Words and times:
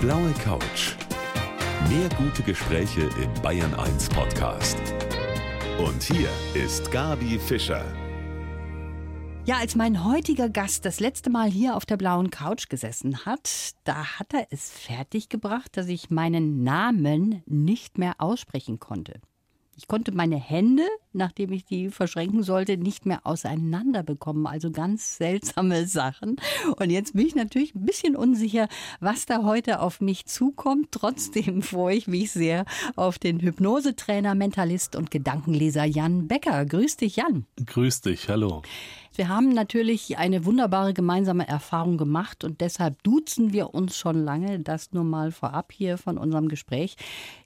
blaue 0.00 0.32
Couch. 0.42 0.96
Mehr 1.90 2.08
gute 2.16 2.42
Gespräche 2.42 3.02
im 3.22 3.42
Bayern 3.42 3.74
1 3.74 4.08
Podcast. 4.08 4.78
Und 5.78 6.02
hier 6.02 6.30
ist 6.54 6.90
Gabi 6.90 7.38
Fischer. 7.38 7.84
Ja, 9.44 9.58
als 9.58 9.74
mein 9.76 10.02
heutiger 10.02 10.48
Gast 10.48 10.86
das 10.86 11.00
letzte 11.00 11.28
Mal 11.28 11.50
hier 11.50 11.76
auf 11.76 11.84
der 11.84 11.98
blauen 11.98 12.30
Couch 12.30 12.70
gesessen 12.70 13.26
hat, 13.26 13.72
da 13.84 14.18
hat 14.18 14.32
er 14.32 14.46
es 14.50 14.70
fertiggebracht, 14.70 15.76
dass 15.76 15.88
ich 15.88 16.08
meinen 16.08 16.62
Namen 16.62 17.42
nicht 17.44 17.98
mehr 17.98 18.14
aussprechen 18.18 18.78
konnte. 18.78 19.20
Ich 19.80 19.88
konnte 19.88 20.12
meine 20.12 20.36
Hände, 20.36 20.82
nachdem 21.14 21.52
ich 21.52 21.64
die 21.64 21.88
verschränken 21.88 22.42
sollte, 22.42 22.76
nicht 22.76 23.06
mehr 23.06 23.20
auseinander 23.24 24.02
bekommen. 24.02 24.46
Also 24.46 24.70
ganz 24.70 25.16
seltsame 25.16 25.86
Sachen. 25.86 26.36
Und 26.76 26.90
jetzt 26.90 27.14
bin 27.14 27.26
ich 27.26 27.34
natürlich 27.34 27.74
ein 27.74 27.86
bisschen 27.86 28.14
unsicher, 28.14 28.68
was 29.00 29.24
da 29.24 29.42
heute 29.42 29.80
auf 29.80 30.02
mich 30.02 30.26
zukommt. 30.26 30.88
Trotzdem 30.90 31.62
freue 31.62 31.96
ich 31.96 32.06
mich 32.06 32.30
sehr 32.30 32.66
auf 32.94 33.18
den 33.18 33.40
Hypnosetrainer, 33.40 34.34
Mentalist 34.34 34.96
und 34.96 35.10
Gedankenleser 35.10 35.86
Jan 35.86 36.28
Becker. 36.28 36.66
Grüß 36.66 36.98
dich, 36.98 37.16
Jan. 37.16 37.46
Grüß 37.64 38.02
dich, 38.02 38.28
hallo. 38.28 38.60
Wir 39.14 39.28
haben 39.28 39.48
natürlich 39.48 40.18
eine 40.18 40.44
wunderbare 40.44 40.94
gemeinsame 40.94 41.46
Erfahrung 41.48 41.98
gemacht 41.98 42.44
und 42.44 42.60
deshalb 42.60 43.02
duzen 43.02 43.52
wir 43.52 43.74
uns 43.74 43.96
schon 43.96 44.24
lange. 44.24 44.60
Das 44.60 44.92
nur 44.92 45.04
mal 45.04 45.32
vorab 45.32 45.72
hier 45.72 45.98
von 45.98 46.16
unserem 46.16 46.48
Gespräch. 46.48 46.96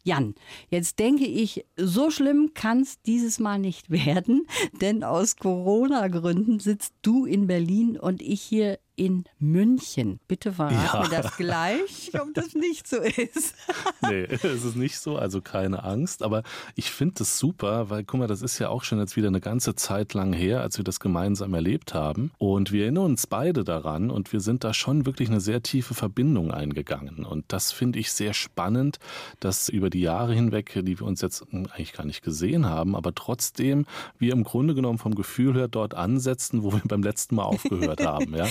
Jan, 0.03 0.35
jetzt 0.69 0.99
denke 0.99 1.25
ich, 1.25 1.65
so 1.77 2.11
schlimm 2.11 2.53
kann 2.53 2.83
es 2.83 3.01
dieses 3.03 3.39
Mal 3.39 3.59
nicht 3.59 3.91
werden, 3.91 4.47
denn 4.81 5.03
aus 5.03 5.37
Corona-Gründen 5.37 6.61
sitzt 6.61 6.95
du 7.03 7.25
in 7.25 7.47
Berlin 7.47 7.99
und 7.99 8.21
ich 8.21 8.43
hier 8.43 8.79
in 8.97 9.25
München. 9.39 10.21
Bitte 10.29 10.53
verrat 10.53 10.95
ja. 10.95 11.03
mir 11.03 11.09
das 11.09 11.37
gleich, 11.37 12.11
ob 12.21 12.33
das 12.35 12.55
nicht 12.55 12.87
so 12.87 12.99
ist. 12.99 13.55
nee, 14.03 14.25
es 14.25 14.45
ist 14.45 14.77
nicht 14.77 14.99
so, 14.99 15.17
also 15.17 15.41
keine 15.41 15.85
Angst. 15.85 16.23
Aber 16.23 16.43
ich 16.75 16.91
finde 16.91 17.15
das 17.19 17.39
super, 17.39 17.91
weil 17.91 18.05
guck 18.05 18.21
mal, 18.21 18.27
das 18.27 18.43
ist 18.43 18.59
ja 18.59 18.69
auch 18.69 18.85
schon 18.85 18.99
jetzt 18.99 19.17
wieder 19.17 19.29
eine 19.29 19.41
ganze 19.41 19.75
Zeit 19.75 20.15
lang 20.15 20.33
her, 20.33 20.61
als 20.61 20.79
wir 20.79 20.85
das 20.85 21.01
gemeinsam 21.01 21.55
erlebt 21.55 21.95
haben. 21.95 22.31
Und 22.39 22.73
wir 22.73 22.85
erinnern 22.85 23.05
uns 23.07 23.27
beide 23.27 23.65
daran 23.65 24.11
und 24.11 24.33
wir 24.33 24.41
sind 24.41 24.65
da 24.65 24.73
schon 24.73 25.07
wirklich 25.07 25.29
eine 25.29 25.41
sehr 25.41 25.63
tiefe 25.63 25.95
Verbindung 25.95 26.51
eingegangen. 26.51 27.25
Und 27.25 27.45
das 27.49 27.73
finde 27.73 27.99
ich 27.99 28.13
sehr 28.13 28.35
spannend, 28.35 28.99
dass 29.41 29.69
über 29.69 29.91
die 29.91 30.01
Jahre 30.01 30.35
hinweg, 30.35 30.73
die 30.83 30.99
wir 30.99 31.07
uns 31.07 31.21
jetzt 31.21 31.45
eigentlich 31.53 31.93
gar 31.93 32.05
nicht 32.05 32.23
gesehen 32.23 32.67
haben, 32.67 32.95
aber 32.95 33.15
trotzdem 33.15 33.87
wir 34.19 34.33
im 34.33 34.45
Grunde 34.45 34.75
genommen 34.75 34.99
vom 34.99 35.15
Gefühl 35.15 35.55
her 35.55 35.69
dort 35.69 35.95
ansetzen, 35.95 36.63
wo 36.63 36.73
wir 36.73 36.83
beim 36.85 37.03
letzten 37.03 37.35
Mal 37.37 37.45
aufgehört 37.45 38.01
haben. 38.07 38.35
Ja? 38.35 38.47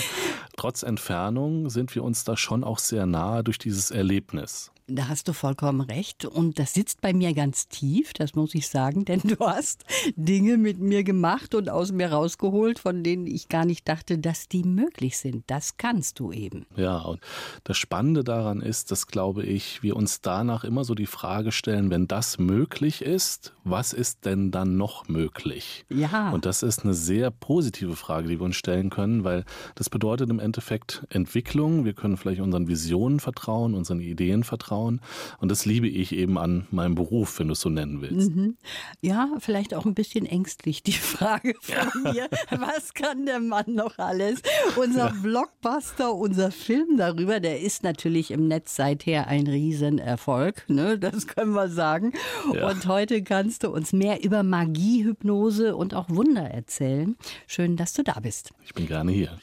Trotz 0.56 0.82
Entfernung 0.82 1.70
sind 1.70 1.94
wir 1.94 2.04
uns 2.04 2.24
da 2.24 2.36
schon 2.36 2.64
auch 2.64 2.78
sehr 2.78 3.06
nahe 3.06 3.44
durch 3.44 3.58
dieses 3.58 3.90
Erlebnis. 3.90 4.70
Da 4.86 5.08
hast 5.08 5.28
du 5.28 5.32
vollkommen 5.32 5.80
recht. 5.80 6.26
Und 6.26 6.58
das 6.58 6.74
sitzt 6.74 7.00
bei 7.00 7.14
mir 7.14 7.32
ganz 7.32 7.68
tief, 7.68 8.12
das 8.12 8.34
muss 8.34 8.54
ich 8.54 8.68
sagen, 8.68 9.06
denn 9.06 9.20
du 9.24 9.38
hast 9.40 9.82
Dinge 10.14 10.58
mit 10.58 10.78
mir 10.78 11.04
gemacht 11.04 11.54
und 11.54 11.70
aus 11.70 11.90
mir 11.90 12.12
rausgeholt, 12.12 12.78
von 12.78 13.02
denen 13.02 13.26
ich 13.26 13.48
gar 13.48 13.64
nicht 13.64 13.88
dachte, 13.88 14.18
dass 14.18 14.46
die 14.46 14.62
möglich 14.62 15.16
sind. 15.16 15.44
Das 15.46 15.78
kannst 15.78 16.18
du 16.18 16.32
eben. 16.32 16.66
Ja, 16.76 16.98
und 16.98 17.20
das 17.64 17.78
Spannende 17.78 18.24
daran 18.24 18.60
ist, 18.60 18.90
dass, 18.90 19.06
glaube 19.06 19.44
ich, 19.44 19.82
wir 19.82 19.96
uns 19.96 20.20
danach 20.20 20.64
immer 20.64 20.84
so 20.84 20.94
die 20.94 21.06
Frage 21.06 21.50
stellen, 21.50 21.88
wenn 21.88 22.06
das 22.06 22.36
möglich 22.38 23.00
ist, 23.00 23.54
was 23.64 23.94
ist 23.94 24.26
denn 24.26 24.50
dann 24.50 24.76
noch 24.76 25.08
möglich? 25.08 25.86
Ja. 25.88 26.30
Und 26.30 26.44
das 26.44 26.62
ist 26.62 26.84
eine 26.84 26.92
sehr 26.92 27.30
positive 27.30 27.96
Frage, 27.96 28.28
die 28.28 28.38
wir 28.38 28.44
uns 28.44 28.56
stellen 28.56 28.90
können, 28.90 29.24
weil 29.24 29.46
das 29.76 29.88
bedeutet 29.88 30.28
im 30.28 30.40
Endeffekt 30.40 31.06
Entwicklung. 31.08 31.86
Wir 31.86 31.94
können 31.94 32.18
vielleicht 32.18 32.42
unseren 32.42 32.68
Visionen 32.68 33.18
vertrauen, 33.18 33.72
unseren 33.72 34.00
Ideen 34.00 34.44
vertrauen 34.44 34.73
Vertrauen. 34.74 35.00
Und 35.38 35.50
das 35.50 35.64
liebe 35.64 35.88
ich 35.88 36.14
eben 36.14 36.38
an 36.38 36.66
meinem 36.70 36.94
Beruf, 36.94 37.38
wenn 37.38 37.48
du 37.48 37.52
es 37.52 37.60
so 37.60 37.68
nennen 37.68 38.00
willst. 38.00 38.30
Mhm. 38.30 38.56
Ja, 39.00 39.30
vielleicht 39.38 39.74
auch 39.74 39.84
ein 39.84 39.94
bisschen 39.94 40.26
ängstlich 40.26 40.82
die 40.82 40.92
Frage 40.92 41.54
von 41.60 42.04
ja. 42.04 42.12
mir. 42.12 42.28
Was 42.50 42.94
kann 42.94 43.26
der 43.26 43.40
Mann 43.40 43.74
noch 43.74 43.98
alles? 43.98 44.42
Unser 44.76 45.08
ja. 45.08 45.14
Blockbuster, 45.22 46.14
unser 46.14 46.50
Film 46.50 46.96
darüber, 46.96 47.40
der 47.40 47.60
ist 47.60 47.82
natürlich 47.82 48.30
im 48.30 48.48
Netz 48.48 48.76
seither 48.76 49.28
ein 49.28 49.46
Riesenerfolg. 49.46 50.68
Ne? 50.68 50.98
Das 50.98 51.26
können 51.26 51.52
wir 51.52 51.68
sagen. 51.68 52.12
Ja. 52.52 52.68
Und 52.70 52.86
heute 52.86 53.22
kannst 53.22 53.64
du 53.64 53.70
uns 53.70 53.92
mehr 53.92 54.24
über 54.24 54.42
Magie, 54.42 55.04
Hypnose 55.04 55.76
und 55.76 55.94
auch 55.94 56.08
Wunder 56.08 56.50
erzählen. 56.50 57.16
Schön, 57.46 57.76
dass 57.76 57.92
du 57.92 58.02
da 58.02 58.18
bist. 58.20 58.52
Ich 58.64 58.74
bin 58.74 58.86
gerne 58.86 59.12
hier. 59.12 59.38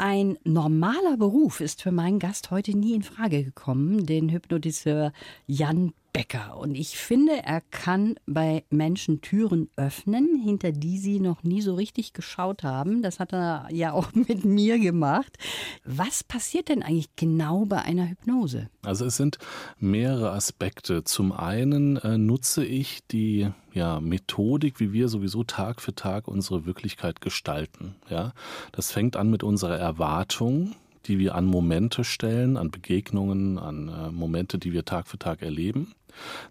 Ein 0.00 0.38
normaler 0.44 1.16
Beruf 1.16 1.60
ist 1.60 1.82
für 1.82 1.90
meinen 1.90 2.20
Gast 2.20 2.52
heute 2.52 2.78
nie 2.78 2.94
in 2.94 3.02
Frage 3.02 3.42
gekommen, 3.42 4.06
den 4.06 4.28
Hypnotiseur 4.28 5.12
Jan 5.48 5.92
Becker. 6.18 6.56
Und 6.56 6.74
ich 6.74 6.98
finde, 6.98 7.44
er 7.44 7.60
kann 7.60 8.16
bei 8.26 8.64
Menschen 8.70 9.20
Türen 9.20 9.68
öffnen, 9.76 10.40
hinter 10.42 10.72
die 10.72 10.98
sie 10.98 11.20
noch 11.20 11.44
nie 11.44 11.62
so 11.62 11.76
richtig 11.76 12.12
geschaut 12.12 12.64
haben. 12.64 13.02
Das 13.02 13.20
hat 13.20 13.32
er 13.32 13.68
ja 13.70 13.92
auch 13.92 14.12
mit 14.14 14.44
mir 14.44 14.80
gemacht. 14.80 15.38
Was 15.84 16.24
passiert 16.24 16.70
denn 16.70 16.82
eigentlich 16.82 17.14
genau 17.14 17.66
bei 17.66 17.82
einer 17.82 18.08
Hypnose? 18.08 18.68
Also 18.82 19.04
es 19.04 19.16
sind 19.16 19.38
mehrere 19.78 20.32
Aspekte. 20.32 21.04
Zum 21.04 21.30
einen 21.30 21.98
äh, 21.98 22.18
nutze 22.18 22.64
ich 22.64 23.06
die 23.06 23.50
ja, 23.72 24.00
Methodik, 24.00 24.80
wie 24.80 24.92
wir 24.92 25.08
sowieso 25.08 25.44
Tag 25.44 25.80
für 25.80 25.94
Tag 25.94 26.26
unsere 26.26 26.66
Wirklichkeit 26.66 27.20
gestalten. 27.20 27.94
Ja, 28.10 28.32
das 28.72 28.90
fängt 28.90 29.14
an 29.14 29.30
mit 29.30 29.44
unserer 29.44 29.78
Erwartung 29.78 30.74
die 31.06 31.18
wir 31.18 31.34
an 31.34 31.46
Momente 31.46 32.04
stellen, 32.04 32.58
an 32.58 32.70
Begegnungen, 32.70 33.58
an 33.58 33.88
äh, 33.88 34.10
Momente, 34.10 34.58
die 34.58 34.74
wir 34.74 34.84
Tag 34.84 35.08
für 35.08 35.18
Tag 35.18 35.40
erleben. 35.40 35.94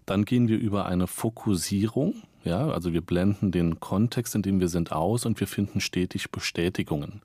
Dann 0.06 0.24
gehen 0.24 0.48
wir 0.48 0.58
über 0.58 0.86
eine 0.86 1.06
Fokussierung, 1.06 2.22
ja, 2.44 2.68
also 2.68 2.92
wir 2.92 3.00
blenden 3.00 3.52
den 3.52 3.80
Kontext, 3.80 4.34
in 4.34 4.42
dem 4.42 4.60
wir 4.60 4.68
sind, 4.68 4.92
aus 4.92 5.26
und 5.26 5.38
wir 5.40 5.46
finden 5.46 5.80
stetig 5.80 6.30
Bestätigungen. 6.30 7.22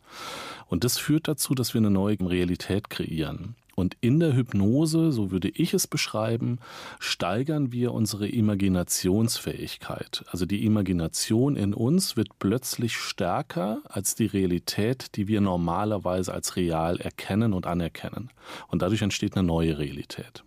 Und 0.68 0.84
das 0.84 0.98
führt 0.98 1.28
dazu, 1.28 1.54
dass 1.56 1.74
wir 1.74 1.80
eine 1.80 1.92
neue 1.92 2.20
Realität 2.20 2.90
kreieren. 2.90 3.56
Und 3.76 3.98
in 4.02 4.20
der 4.20 4.36
Hypnose, 4.36 5.12
so 5.12 5.32
würde 5.32 5.50
ich 5.50 5.74
es 5.74 5.88
beschreiben, 5.88 6.60
steigern 7.00 7.72
wir 7.72 7.94
unsere 7.94 8.28
Imaginationsfähigkeit. 8.28 10.24
Also 10.28 10.46
die 10.46 10.66
Imagination 10.66 11.56
in 11.56 11.74
uns 11.74 12.16
wird 12.16 12.38
plötzlich 12.38 12.96
stärker 12.96 13.82
als 13.86 14.14
die 14.14 14.28
Realität, 14.28 15.16
die 15.16 15.28
wir 15.28 15.42
normalerweise 15.42 16.34
als 16.34 16.56
real 16.56 16.98
erkennen 16.98 17.54
und 17.54 17.66
anerkennen. 17.66 18.30
Und 18.68 18.82
dadurch 18.82 19.02
entsteht 19.02 19.36
eine 19.36 19.48
neue 19.48 19.78
Realität. 19.80 20.44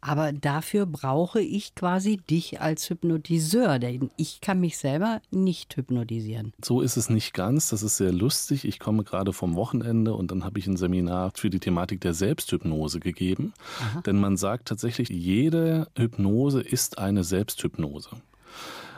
Aber 0.00 0.32
dafür 0.32 0.86
brauche 0.86 1.40
ich 1.40 1.74
quasi 1.74 2.16
dich 2.16 2.60
als 2.60 2.88
Hypnotiseur, 2.88 3.78
denn 3.78 4.10
ich 4.16 4.40
kann 4.40 4.60
mich 4.60 4.78
selber 4.78 5.20
nicht 5.30 5.76
hypnotisieren. 5.76 6.52
So 6.64 6.80
ist 6.80 6.96
es 6.96 7.10
nicht 7.10 7.34
ganz. 7.34 7.68
Das 7.68 7.82
ist 7.82 7.96
sehr 7.96 8.12
lustig. 8.12 8.64
Ich 8.64 8.78
komme 8.78 9.04
gerade 9.04 9.32
vom 9.32 9.54
Wochenende 9.56 10.14
und 10.14 10.30
dann 10.30 10.44
habe 10.44 10.58
ich 10.58 10.66
ein 10.66 10.76
Seminar 10.76 11.32
für 11.34 11.50
die 11.50 11.58
Thematik 11.58 12.00
der 12.00 12.14
Selbsthypnose 12.14 12.69
Selbsthypnose 12.70 13.00
gegeben. 13.00 13.52
Aha. 13.80 14.00
Denn 14.02 14.18
man 14.18 14.36
sagt 14.36 14.68
tatsächlich, 14.68 15.08
jede 15.08 15.88
Hypnose 15.96 16.60
ist 16.60 16.98
eine 16.98 17.24
Selbsthypnose. 17.24 18.10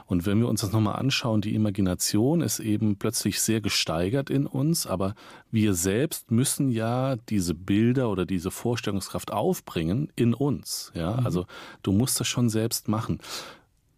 Und 0.06 0.27
wenn 0.27 0.41
wir 0.41 0.49
uns 0.49 0.60
das 0.60 0.72
nochmal 0.72 0.97
anschauen, 0.97 1.41
die 1.41 1.55
Imagination 1.55 2.43
ist 2.43 2.61
eben 2.61 2.97
plötzlich 2.97 3.41
sehr 3.41 3.62
gesteigert 3.62 4.28
in 4.28 4.47
uns, 4.47 4.87
aber 4.87 5.15
wir 5.50 5.72
selbst 5.75 6.31
müssen 6.31 6.71
ja 6.71 7.16
diese 7.31 7.55
Bilder 7.55 8.11
oder 8.11 8.27
diese 8.27 8.50
Vorstellungskraft 8.50 9.32
aufbringen 9.32 10.12
in 10.15 10.34
uns. 10.34 10.93
Ja, 10.94 11.19
mhm. 11.19 11.27
also 11.27 11.47
du 11.82 11.93
musst 11.93 12.21
das 12.21 12.28
schon 12.28 12.50
selbst 12.50 12.88
machen. 12.88 13.21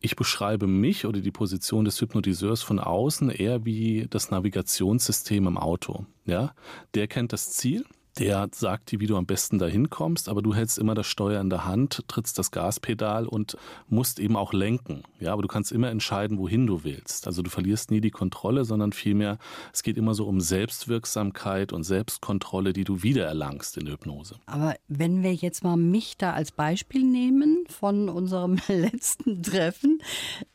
Ich 0.00 0.14
beschreibe 0.14 0.66
mich 0.66 1.06
oder 1.06 1.20
die 1.20 1.32
Position 1.32 1.86
des 1.86 2.00
Hypnotiseurs 2.00 2.62
von 2.62 2.78
außen 2.78 3.30
eher 3.30 3.64
wie 3.64 4.06
das 4.08 4.30
Navigationssystem 4.30 5.46
im 5.46 5.56
Auto. 5.56 6.04
Ja, 6.26 6.52
der 6.92 7.08
kennt 7.08 7.32
das 7.32 7.50
Ziel, 7.52 7.84
der 8.18 8.48
sagt 8.52 8.90
dir, 8.90 9.00
wie 9.00 9.06
du 9.06 9.16
am 9.16 9.26
besten 9.26 9.58
dahin 9.58 9.90
kommst, 9.90 10.28
aber 10.28 10.42
du 10.42 10.54
hältst 10.54 10.78
immer 10.78 10.94
das 10.94 11.06
Steuer 11.06 11.40
in 11.40 11.50
der 11.50 11.64
Hand, 11.64 12.04
trittst 12.08 12.38
das 12.38 12.50
Gaspedal 12.50 13.26
und 13.26 13.56
musst 13.88 14.20
eben 14.20 14.36
auch 14.36 14.52
lenken. 14.52 15.02
Ja, 15.20 15.32
aber 15.32 15.42
du 15.42 15.48
kannst 15.48 15.72
immer 15.72 15.90
entscheiden, 15.90 16.38
wohin 16.38 16.66
du 16.66 16.84
willst. 16.84 17.26
Also 17.26 17.42
du 17.42 17.50
verlierst 17.50 17.90
nie 17.90 18.00
die 18.00 18.10
Kontrolle, 18.10 18.64
sondern 18.64 18.92
vielmehr, 18.92 19.38
es 19.72 19.82
geht 19.82 19.96
immer 19.96 20.14
so 20.14 20.26
um 20.26 20.40
Selbstwirksamkeit 20.40 21.72
und 21.72 21.84
Selbstkontrolle, 21.84 22.72
die 22.72 22.84
du 22.84 23.02
wiedererlangst 23.02 23.76
in 23.78 23.86
der 23.86 23.94
Hypnose. 23.94 24.36
Aber 24.46 24.76
wenn 24.88 25.22
wir 25.22 25.34
jetzt 25.34 25.64
mal 25.64 25.76
mich 25.76 26.16
da 26.16 26.32
als 26.32 26.52
Beispiel 26.52 27.04
nehmen 27.04 27.64
von 27.68 28.08
unserem 28.08 28.58
letzten 28.68 29.42
Treffen, 29.42 30.00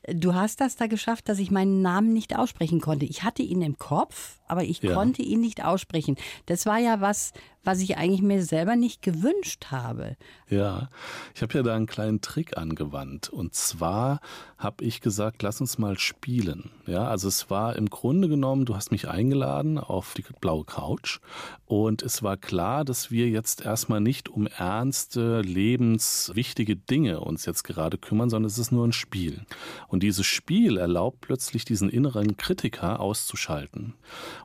du 0.07 0.33
hast 0.33 0.61
das 0.61 0.75
da 0.75 0.87
geschafft, 0.87 1.29
dass 1.29 1.39
ich 1.39 1.51
meinen 1.51 1.81
Namen 1.81 2.13
nicht 2.13 2.37
aussprechen 2.37 2.79
konnte. 2.79 3.05
Ich 3.05 3.23
hatte 3.23 3.43
ihn 3.43 3.61
im 3.61 3.77
Kopf, 3.77 4.38
aber 4.49 4.63
ich 4.63 4.81
Ja. 4.81 4.93
konnte 4.93 5.21
ihn 5.21 5.41
nicht 5.41 5.63
aussprechen. 5.63 6.15
Das 6.47 6.65
war 6.65 6.79
ja 6.79 6.99
was, 7.01 7.31
was 7.63 7.81
ich 7.81 7.97
eigentlich 7.97 8.21
mir 8.21 8.43
selber 8.43 8.75
nicht 8.75 9.01
gewünscht 9.01 9.67
habe. 9.69 10.15
Ja, 10.49 10.89
ich 11.35 11.41
habe 11.41 11.53
ja 11.55 11.61
da 11.63 11.75
einen 11.75 11.87
kleinen 11.87 12.21
Trick 12.21 12.57
angewandt. 12.57 13.29
Und 13.29 13.53
zwar 13.53 14.21
habe 14.57 14.83
ich 14.85 15.01
gesagt, 15.01 15.43
lass 15.43 15.59
uns 15.61 15.77
mal 15.77 15.99
spielen. 15.99 16.71
Ja, 16.87 17.07
also 17.07 17.27
es 17.27 17.49
war 17.49 17.75
im 17.75 17.89
Grunde 17.89 18.29
genommen, 18.29 18.65
du 18.65 18.75
hast 18.75 18.91
mich 18.91 19.07
eingeladen 19.09 19.77
auf 19.77 20.13
die 20.13 20.23
blaue 20.39 20.63
Couch. 20.63 21.19
Und 21.65 22.01
es 22.01 22.23
war 22.23 22.37
klar, 22.37 22.85
dass 22.85 23.11
wir 23.11 23.27
jetzt 23.29 23.61
erstmal 23.61 23.99
nicht 24.01 24.29
um 24.29 24.47
ernste, 24.47 25.41
lebenswichtige 25.41 26.75
Dinge 26.75 27.19
uns 27.19 27.45
jetzt 27.45 27.63
gerade 27.63 27.97
kümmern, 27.97 28.29
sondern 28.29 28.47
es 28.47 28.57
ist 28.57 28.71
nur 28.71 28.87
ein 28.87 28.93
Spiel. 28.93 29.45
Und 29.87 30.01
dieses 30.01 30.25
Spiel 30.25 30.77
erlaubt 30.77 31.21
plötzlich 31.21 31.65
diesen 31.65 31.89
inneren 31.89 32.37
Kritiker 32.37 32.99
auszuschalten. 32.99 33.93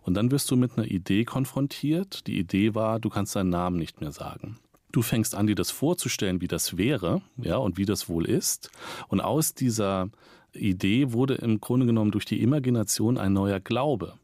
Und 0.03 0.15
dann 0.15 0.31
wirst 0.31 0.51
du 0.51 0.57
mit 0.57 0.77
einer 0.77 0.87
Idee 0.87 1.25
konfrontiert. 1.25 2.27
Die 2.27 2.39
Idee 2.39 2.75
war, 2.75 3.01
du 3.01 3.09
kannst 3.09 3.37
deinen 3.37 3.51
Namen 3.51 3.79
nicht 3.79 4.01
mehr 4.01 4.13
sagen. 4.13 4.59
Du 4.93 5.03
fängst 5.03 5.35
an, 5.35 5.47
dir 5.47 5.57
das 5.57 5.71
vorzustellen, 5.71 6.41
wie 6.41 6.49
das 6.49 6.77
wäre, 6.77 7.21
ja, 7.37 7.57
und 7.57 7.79
wie 7.79 7.85
das 7.85 8.09
wohl 8.09 8.27
ist. 8.27 8.71
Und 9.09 9.21
aus 9.21 9.55
dieser 9.55 10.09
Idee 10.53 11.13
wurde 11.13 11.35
im 11.35 11.61
Grunde 11.61 11.87
genommen 11.87 12.13
durch 12.13 12.25
die 12.25 12.43
Imagination 12.43 13.19
ein 13.19 13.33
neuer 13.33 13.59
Glaube. 13.59 14.15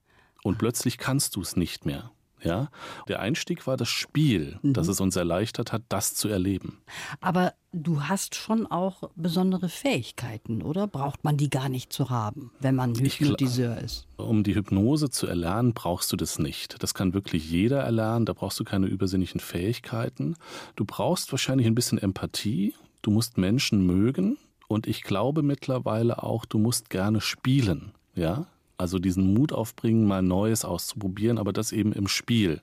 Und 0.42 0.58
plötzlich 0.58 0.96
kannst 0.96 1.36
du 1.36 1.40
es 1.40 1.56
nicht 1.56 1.86
mehr. 1.86 2.10
Ja, 2.42 2.68
der 3.08 3.20
Einstieg 3.20 3.66
war 3.66 3.76
das 3.76 3.88
Spiel, 3.88 4.58
das 4.62 4.88
es 4.88 5.00
uns 5.00 5.16
erleichtert 5.16 5.72
hat, 5.72 5.82
das 5.88 6.14
zu 6.14 6.28
erleben. 6.28 6.78
Aber 7.20 7.52
du 7.72 8.04
hast 8.04 8.34
schon 8.34 8.66
auch 8.66 9.10
besondere 9.14 9.68
Fähigkeiten, 9.68 10.62
oder? 10.62 10.86
Braucht 10.86 11.22
man 11.22 11.36
die 11.36 11.50
gar 11.50 11.68
nicht 11.68 11.92
zu 11.92 12.08
haben, 12.10 12.52
wenn 12.60 12.74
man 12.74 12.94
Hypnotiseur 12.94 13.78
ist? 13.78 14.06
Um 14.16 14.42
die 14.42 14.54
Hypnose 14.54 15.10
zu 15.10 15.26
erlernen, 15.26 15.74
brauchst 15.74 16.12
du 16.12 16.16
das 16.16 16.38
nicht. 16.38 16.82
Das 16.82 16.94
kann 16.94 17.14
wirklich 17.14 17.50
jeder 17.50 17.80
erlernen. 17.80 18.26
Da 18.26 18.32
brauchst 18.32 18.58
du 18.58 18.64
keine 18.64 18.86
übersinnlichen 18.86 19.40
Fähigkeiten. 19.40 20.36
Du 20.76 20.84
brauchst 20.84 21.32
wahrscheinlich 21.32 21.66
ein 21.66 21.74
bisschen 21.74 21.98
Empathie. 21.98 22.74
Du 23.02 23.10
musst 23.10 23.38
Menschen 23.38 23.84
mögen. 23.84 24.38
Und 24.68 24.86
ich 24.86 25.02
glaube 25.02 25.42
mittlerweile 25.42 26.22
auch, 26.22 26.44
du 26.44 26.58
musst 26.58 26.90
gerne 26.90 27.20
spielen. 27.20 27.92
Ja? 28.14 28.46
Also 28.80 28.98
diesen 28.98 29.34
Mut 29.34 29.52
aufbringen, 29.52 30.06
mal 30.06 30.22
Neues 30.22 30.64
auszuprobieren, 30.64 31.36
aber 31.36 31.52
das 31.52 31.70
eben 31.70 31.92
im 31.92 32.08
Spiel. 32.08 32.62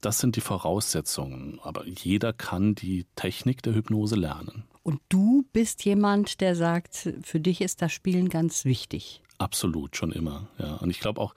Das 0.00 0.18
sind 0.18 0.34
die 0.34 0.40
Voraussetzungen. 0.40 1.60
Aber 1.62 1.86
jeder 1.86 2.32
kann 2.32 2.74
die 2.74 3.06
Technik 3.14 3.62
der 3.62 3.72
Hypnose 3.72 4.16
lernen. 4.16 4.64
Und 4.82 5.00
du 5.08 5.44
bist 5.52 5.84
jemand, 5.84 6.40
der 6.40 6.56
sagt, 6.56 7.08
für 7.22 7.38
dich 7.38 7.60
ist 7.60 7.82
das 7.82 7.92
Spielen 7.92 8.30
ganz 8.30 8.64
wichtig. 8.64 9.22
Absolut, 9.38 9.96
schon 9.96 10.10
immer. 10.10 10.48
Ja. 10.58 10.74
Und 10.74 10.90
ich 10.90 10.98
glaube 10.98 11.20
auch, 11.20 11.34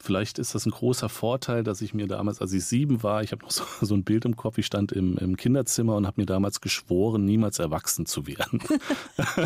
vielleicht 0.00 0.38
ist 0.38 0.54
das 0.54 0.66
ein 0.66 0.70
großer 0.70 1.08
Vorteil, 1.08 1.64
dass 1.64 1.80
ich 1.80 1.94
mir 1.94 2.06
damals, 2.06 2.40
als 2.40 2.52
ich 2.52 2.64
sieben 2.64 3.02
war, 3.02 3.22
ich 3.22 3.32
habe 3.32 3.42
noch 3.42 3.50
so, 3.50 3.64
so 3.80 3.94
ein 3.94 4.04
Bild 4.04 4.24
im 4.24 4.36
Kopf, 4.36 4.58
ich 4.58 4.66
stand 4.66 4.92
im, 4.92 5.16
im 5.18 5.36
Kinderzimmer 5.36 5.96
und 5.96 6.06
habe 6.06 6.20
mir 6.20 6.26
damals 6.26 6.60
geschworen, 6.60 7.24
niemals 7.24 7.58
erwachsen 7.58 8.06
zu 8.06 8.26
werden. 8.26 8.60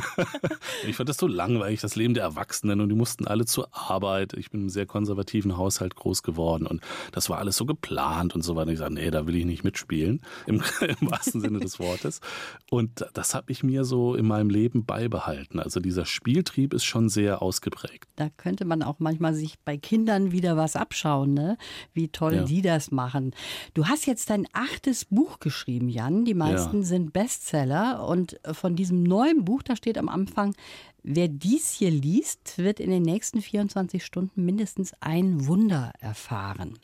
ich 0.87 0.97
fand 0.97 1.09
das 1.09 1.17
so 1.17 1.27
langweilig, 1.27 1.81
das 1.81 1.97
Leben 1.97 2.15
der 2.15 2.25
Erwachsenen 2.25 2.81
und 2.81 2.89
die 2.89 2.95
mussten 2.95 3.27
alle 3.27 3.47
zur 3.47 3.69
Arbeit. 3.73 4.35
Ich 4.35 4.51
bin 4.51 4.61
in 4.61 4.65
einem 4.65 4.71
sehr 4.71 4.87
konservativen 4.87 5.57
Haushalt 5.57 5.97
groß 5.97 6.23
geworden 6.23 6.67
und 6.67 6.83
das 7.13 7.31
war 7.31 7.39
alles 7.39 7.57
so 7.57 7.65
geplant 7.67 8.35
und 8.35 8.43
so 8.43 8.55
weiter. 8.57 8.71
Ich 8.71 8.79
sage, 8.79 8.95
nee, 8.95 9.11
da 9.11 9.27
will 9.27 9.37
ich 9.37 9.45
nicht 9.45 9.65
mitspielen, 9.65 10.21
im, 10.47 10.63
im 10.81 11.11
wahrsten 11.11 11.41
Sinne 11.41 11.61
des 11.61 11.79
Wortes. 11.79 12.21
Und 12.71 13.05
das 13.15 13.35
habe 13.35 13.51
ich 13.51 13.63
mir 13.63 13.85
so 13.85 14.15
in 14.15 14.27
meinem 14.27 14.51
Leben 14.51 14.85
beibehalten. 14.85 15.59
Also 15.59 15.81
dieser 15.81 16.05
Spieltrieb 16.05 16.75
ist 16.75 16.85
schon 16.85 17.09
sehr 17.09 17.43
ausgeprägt. 17.43 18.09
Da 18.17 18.29
könnte 18.37 18.65
man 18.65 18.83
auch 18.83 18.99
manchmal 18.99 19.35
sich 19.35 19.59
bei 19.65 19.77
Kindern 19.77 20.33
wieder 20.33 20.42
was 20.57 20.77
abschauen, 20.77 21.35
ne? 21.35 21.57
wie 21.95 22.09
toll 22.09 22.35
Ja. 22.35 22.45
die 22.45 22.63
das 22.63 22.91
machen. 22.91 23.35
Du 23.75 23.87
hast 23.87 24.07
jetzt 24.07 24.31
dein 24.31 24.47
achtes 24.53 25.05
Buch 25.07 25.41
geschrieben, 25.41 25.89
Jan. 25.89 26.25
Die 26.25 26.35
meisten 26.35 26.79
Ja. 26.81 26.85
sind 26.87 27.13
Bestseller. 27.13 28.07
Und 28.07 28.39
von 28.53 28.77
diesem 28.77 29.03
neuen 29.03 29.45
Buch, 29.45 29.63
da 29.63 29.77
steht 29.77 29.99
am 29.99 30.09
Anfang, 30.09 30.55
wer 31.03 31.29
dies 31.29 31.73
hier 31.73 31.91
liest, 31.91 32.59
wird 32.59 32.79
in 32.81 32.91
den 32.91 33.03
nächsten 33.03 33.41
24 33.43 34.05
Stunden 34.05 34.45
mindestens 34.45 34.93
ein 35.01 35.47
Wunder 35.47 35.93
erfahren. 36.01 36.79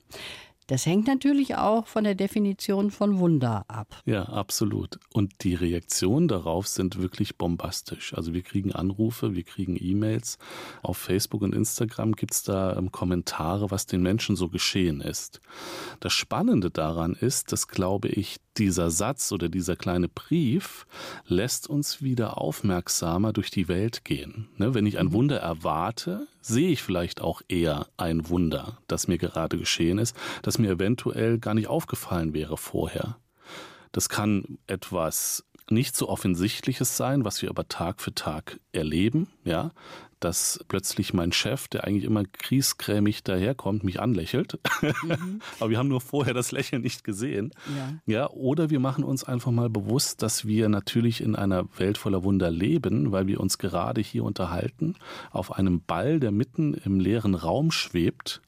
Das 0.68 0.84
hängt 0.84 1.06
natürlich 1.06 1.56
auch 1.56 1.86
von 1.86 2.04
der 2.04 2.14
Definition 2.14 2.90
von 2.90 3.18
Wunder 3.18 3.64
ab. 3.68 4.02
Ja, 4.04 4.24
absolut. 4.24 5.00
Und 5.14 5.42
die 5.42 5.54
Reaktionen 5.54 6.28
darauf 6.28 6.68
sind 6.68 7.00
wirklich 7.00 7.36
bombastisch. 7.38 8.12
Also 8.12 8.34
wir 8.34 8.42
kriegen 8.42 8.72
Anrufe, 8.72 9.34
wir 9.34 9.44
kriegen 9.44 9.78
E-Mails. 9.80 10.36
Auf 10.82 10.98
Facebook 10.98 11.40
und 11.40 11.54
Instagram 11.54 12.12
gibt's 12.12 12.42
da 12.42 12.76
ähm, 12.76 12.92
Kommentare, 12.92 13.70
was 13.70 13.86
den 13.86 14.02
Menschen 14.02 14.36
so 14.36 14.50
geschehen 14.50 15.00
ist. 15.00 15.40
Das 16.00 16.12
Spannende 16.12 16.70
daran 16.70 17.14
ist, 17.14 17.50
dass, 17.50 17.68
glaube 17.68 18.08
ich, 18.08 18.36
dieser 18.58 18.90
Satz 18.90 19.32
oder 19.32 19.48
dieser 19.48 19.76
kleine 19.76 20.08
Brief 20.08 20.86
lässt 21.26 21.68
uns 21.68 22.02
wieder 22.02 22.38
aufmerksamer 22.38 23.32
durch 23.32 23.50
die 23.50 23.68
Welt 23.68 24.04
gehen. 24.04 24.48
Ne, 24.56 24.74
wenn 24.74 24.86
ich 24.86 24.98
ein 24.98 25.12
Wunder 25.12 25.38
erwarte, 25.38 26.26
sehe 26.40 26.70
ich 26.70 26.82
vielleicht 26.82 27.20
auch 27.20 27.42
eher 27.48 27.86
ein 27.96 28.28
Wunder, 28.28 28.78
das 28.86 29.08
mir 29.08 29.18
gerade 29.18 29.58
geschehen 29.58 29.98
ist, 29.98 30.16
das 30.42 30.58
mir 30.58 30.70
eventuell 30.70 31.38
gar 31.38 31.54
nicht 31.54 31.68
aufgefallen 31.68 32.34
wäre 32.34 32.56
vorher. 32.56 33.16
Das 33.92 34.08
kann 34.08 34.58
etwas 34.66 35.44
nicht 35.70 35.96
so 35.96 36.08
Offensichtliches 36.08 36.96
sein, 36.96 37.24
was 37.24 37.42
wir 37.42 37.50
aber 37.50 37.68
Tag 37.68 38.00
für 38.00 38.14
Tag 38.14 38.60
erleben, 38.72 39.28
ja, 39.44 39.72
dass 40.20 40.64
plötzlich 40.68 41.14
mein 41.14 41.32
Chef, 41.32 41.68
der 41.68 41.84
eigentlich 41.84 42.04
immer 42.04 42.24
kriesgrämig 42.24 43.22
daherkommt, 43.22 43.84
mich 43.84 44.00
anlächelt. 44.00 44.58
aber 45.60 45.70
wir 45.70 45.78
haben 45.78 45.88
nur 45.88 46.00
vorher 46.00 46.34
das 46.34 46.52
Lächeln 46.52 46.82
nicht 46.82 47.04
gesehen. 47.04 47.52
Ja. 47.76 48.18
Ja, 48.18 48.30
oder 48.30 48.70
wir 48.70 48.80
machen 48.80 49.04
uns 49.04 49.24
einfach 49.24 49.50
mal 49.50 49.70
bewusst, 49.70 50.22
dass 50.22 50.46
wir 50.46 50.68
natürlich 50.68 51.20
in 51.20 51.36
einer 51.36 51.66
Welt 51.78 51.98
voller 51.98 52.24
Wunder 52.24 52.50
leben, 52.50 53.12
weil 53.12 53.26
wir 53.26 53.40
uns 53.40 53.58
gerade 53.58 54.00
hier 54.00 54.24
unterhalten 54.24 54.96
auf 55.30 55.52
einem 55.52 55.80
Ball, 55.80 56.20
der 56.20 56.30
mitten 56.30 56.74
im 56.74 57.00
leeren 57.00 57.34
Raum 57.34 57.70
schwebt. 57.70 58.40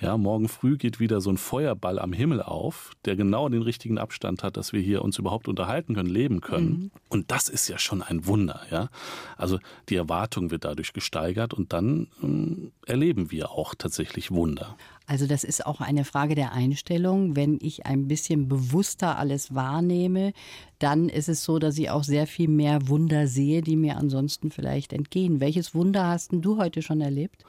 Ja, 0.00 0.16
morgen 0.16 0.48
früh 0.48 0.76
geht 0.76 1.00
wieder 1.00 1.20
so 1.20 1.30
ein 1.30 1.36
Feuerball 1.36 1.98
am 1.98 2.12
Himmel 2.12 2.42
auf, 2.42 2.92
der 3.04 3.16
genau 3.16 3.48
den 3.48 3.62
richtigen 3.62 3.98
Abstand 3.98 4.42
hat, 4.42 4.56
dass 4.56 4.72
wir 4.72 4.80
hier 4.80 5.02
uns 5.02 5.18
überhaupt 5.18 5.48
unterhalten 5.48 5.94
können, 5.94 6.08
leben 6.08 6.40
können. 6.40 6.90
Und 7.08 7.30
das 7.30 7.48
ist 7.48 7.68
ja 7.68 7.78
schon 7.78 8.02
ein 8.02 8.26
Wunder, 8.26 8.60
ja. 8.70 8.88
Also 9.36 9.58
die 9.88 9.96
Erwartung 9.96 10.50
wird 10.50 10.64
dadurch 10.64 10.92
gesteigert 10.92 11.54
und 11.54 11.72
dann 11.72 12.08
ähm, 12.22 12.72
erleben 12.86 13.30
wir 13.30 13.50
auch 13.50 13.74
tatsächlich 13.74 14.30
Wunder. 14.30 14.76
Also 15.06 15.26
das 15.26 15.44
ist 15.44 15.66
auch 15.66 15.80
eine 15.80 16.04
Frage 16.04 16.34
der 16.34 16.52
Einstellung. 16.52 17.36
Wenn 17.36 17.58
ich 17.60 17.84
ein 17.84 18.08
bisschen 18.08 18.48
bewusster 18.48 19.18
alles 19.18 19.54
wahrnehme, 19.54 20.32
dann 20.78 21.08
ist 21.08 21.28
es 21.28 21.44
so, 21.44 21.58
dass 21.58 21.76
ich 21.76 21.90
auch 21.90 22.04
sehr 22.04 22.26
viel 22.26 22.48
mehr 22.48 22.88
Wunder 22.88 23.26
sehe, 23.26 23.60
die 23.60 23.76
mir 23.76 23.96
ansonsten 23.96 24.50
vielleicht 24.50 24.92
entgehen. 24.92 25.40
Welches 25.40 25.74
Wunder 25.74 26.06
hast 26.06 26.32
denn 26.32 26.40
du 26.40 26.56
heute 26.56 26.80
schon 26.80 27.00
erlebt? 27.00 27.44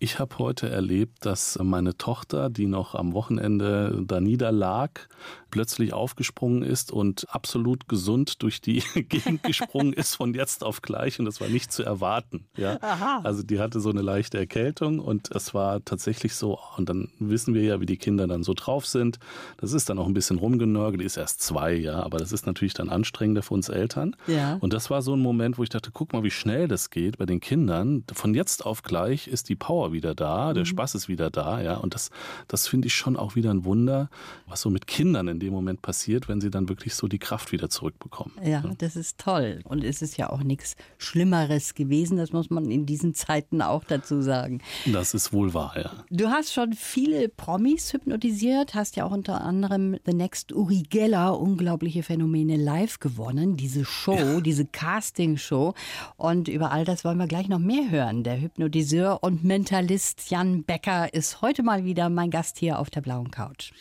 Ich 0.00 0.18
habe 0.18 0.38
heute 0.38 0.68
erlebt, 0.68 1.24
dass 1.24 1.58
meine 1.62 1.96
Tochter, 1.96 2.50
die 2.50 2.66
noch 2.66 2.94
am 2.94 3.12
Wochenende 3.12 4.02
da 4.04 4.20
niederlag, 4.20 5.08
plötzlich 5.54 5.92
aufgesprungen 5.92 6.62
ist 6.62 6.90
und 6.90 7.32
absolut 7.32 7.88
gesund 7.88 8.42
durch 8.42 8.60
die 8.60 8.82
Gegend 9.08 9.44
gesprungen 9.44 9.92
ist 9.92 10.16
von 10.16 10.34
jetzt 10.34 10.64
auf 10.64 10.82
gleich 10.82 11.20
und 11.20 11.26
das 11.26 11.40
war 11.40 11.46
nicht 11.46 11.72
zu 11.72 11.84
erwarten. 11.84 12.44
Ja, 12.56 12.78
also 13.22 13.44
die 13.44 13.60
hatte 13.60 13.78
so 13.78 13.90
eine 13.90 14.02
leichte 14.02 14.36
Erkältung 14.36 14.98
und 14.98 15.30
es 15.30 15.54
war 15.54 15.84
tatsächlich 15.84 16.34
so. 16.34 16.58
Und 16.76 16.88
dann 16.88 17.08
wissen 17.20 17.54
wir 17.54 17.62
ja, 17.62 17.80
wie 17.80 17.86
die 17.86 17.96
Kinder 17.96 18.26
dann 18.26 18.42
so 18.42 18.52
drauf 18.52 18.86
sind. 18.86 19.20
Das 19.58 19.72
ist 19.72 19.88
dann 19.88 20.00
auch 20.00 20.06
ein 20.06 20.14
bisschen 20.14 20.38
rumgenörgelt. 20.38 21.02
Die 21.02 21.06
ist 21.06 21.16
erst 21.16 21.40
zwei, 21.40 21.72
ja, 21.72 22.02
aber 22.02 22.18
das 22.18 22.32
ist 22.32 22.46
natürlich 22.46 22.74
dann 22.74 22.88
anstrengender 22.88 23.42
für 23.42 23.54
uns 23.54 23.68
Eltern. 23.68 24.16
Ja. 24.26 24.56
Und 24.60 24.72
das 24.72 24.90
war 24.90 25.02
so 25.02 25.14
ein 25.14 25.20
Moment, 25.20 25.56
wo 25.56 25.62
ich 25.62 25.68
dachte, 25.68 25.90
guck 25.92 26.12
mal, 26.12 26.24
wie 26.24 26.32
schnell 26.32 26.66
das 26.66 26.90
geht 26.90 27.18
bei 27.18 27.26
den 27.26 27.38
Kindern. 27.38 28.02
Von 28.12 28.34
jetzt 28.34 28.66
auf 28.66 28.82
gleich 28.82 29.28
ist 29.28 29.48
die 29.48 29.54
Power 29.56 29.83
wieder 29.92 30.14
da, 30.14 30.52
der 30.52 30.64
Spaß 30.64 30.94
ist 30.94 31.08
wieder 31.08 31.30
da, 31.30 31.60
ja. 31.60 31.76
Und 31.76 31.94
das, 31.94 32.10
das 32.48 32.66
finde 32.68 32.86
ich 32.86 32.94
schon 32.94 33.16
auch 33.16 33.34
wieder 33.34 33.50
ein 33.50 33.64
Wunder, 33.64 34.08
was 34.46 34.60
so 34.60 34.70
mit 34.70 34.86
Kindern 34.86 35.28
in 35.28 35.40
dem 35.40 35.52
Moment 35.52 35.82
passiert, 35.82 36.28
wenn 36.28 36.40
sie 36.40 36.50
dann 36.50 36.68
wirklich 36.68 36.94
so 36.94 37.08
die 37.08 37.18
Kraft 37.18 37.52
wieder 37.52 37.68
zurückbekommen. 37.68 38.34
Ja, 38.44 38.62
das 38.78 38.96
ist 38.96 39.18
toll. 39.18 39.60
Und 39.64 39.84
es 39.84 40.02
ist 40.02 40.16
ja 40.16 40.30
auch 40.30 40.42
nichts 40.42 40.76
Schlimmeres 40.98 41.74
gewesen, 41.74 42.16
das 42.16 42.32
muss 42.32 42.50
man 42.50 42.70
in 42.70 42.86
diesen 42.86 43.14
Zeiten 43.14 43.62
auch 43.62 43.84
dazu 43.84 44.22
sagen. 44.22 44.60
Das 44.86 45.14
ist 45.14 45.32
wohl 45.32 45.54
wahr, 45.54 45.74
ja. 45.76 45.90
Du 46.10 46.28
hast 46.28 46.52
schon 46.52 46.72
viele 46.72 47.28
Promis 47.28 47.92
hypnotisiert, 47.92 48.74
hast 48.74 48.96
ja 48.96 49.04
auch 49.04 49.12
unter 49.12 49.40
anderem 49.42 49.96
The 50.06 50.14
Next 50.14 50.52
Uri 50.52 50.82
Geller, 50.88 51.38
unglaubliche 51.38 52.02
Phänomene 52.02 52.56
live 52.56 53.00
gewonnen, 53.00 53.56
diese 53.56 53.84
Show, 53.84 54.40
diese 54.40 54.66
Casting-Show. 54.66 55.74
Und 56.16 56.48
über 56.48 56.72
all 56.72 56.84
das 56.84 57.04
wollen 57.04 57.18
wir 57.18 57.26
gleich 57.26 57.48
noch 57.48 57.58
mehr 57.58 57.90
hören. 57.90 58.22
Der 58.24 58.40
Hypnotiseur 58.40 59.18
und 59.22 59.44
Mentalist 59.74 60.30
Jan 60.30 60.62
Becker 60.62 61.12
ist 61.12 61.42
heute 61.42 61.64
mal 61.64 61.84
wieder 61.84 62.08
mein 62.08 62.30
Gast 62.30 62.58
hier 62.58 62.78
auf 62.78 62.90
der 62.90 63.00
blauen 63.00 63.32
Couch. 63.32 63.72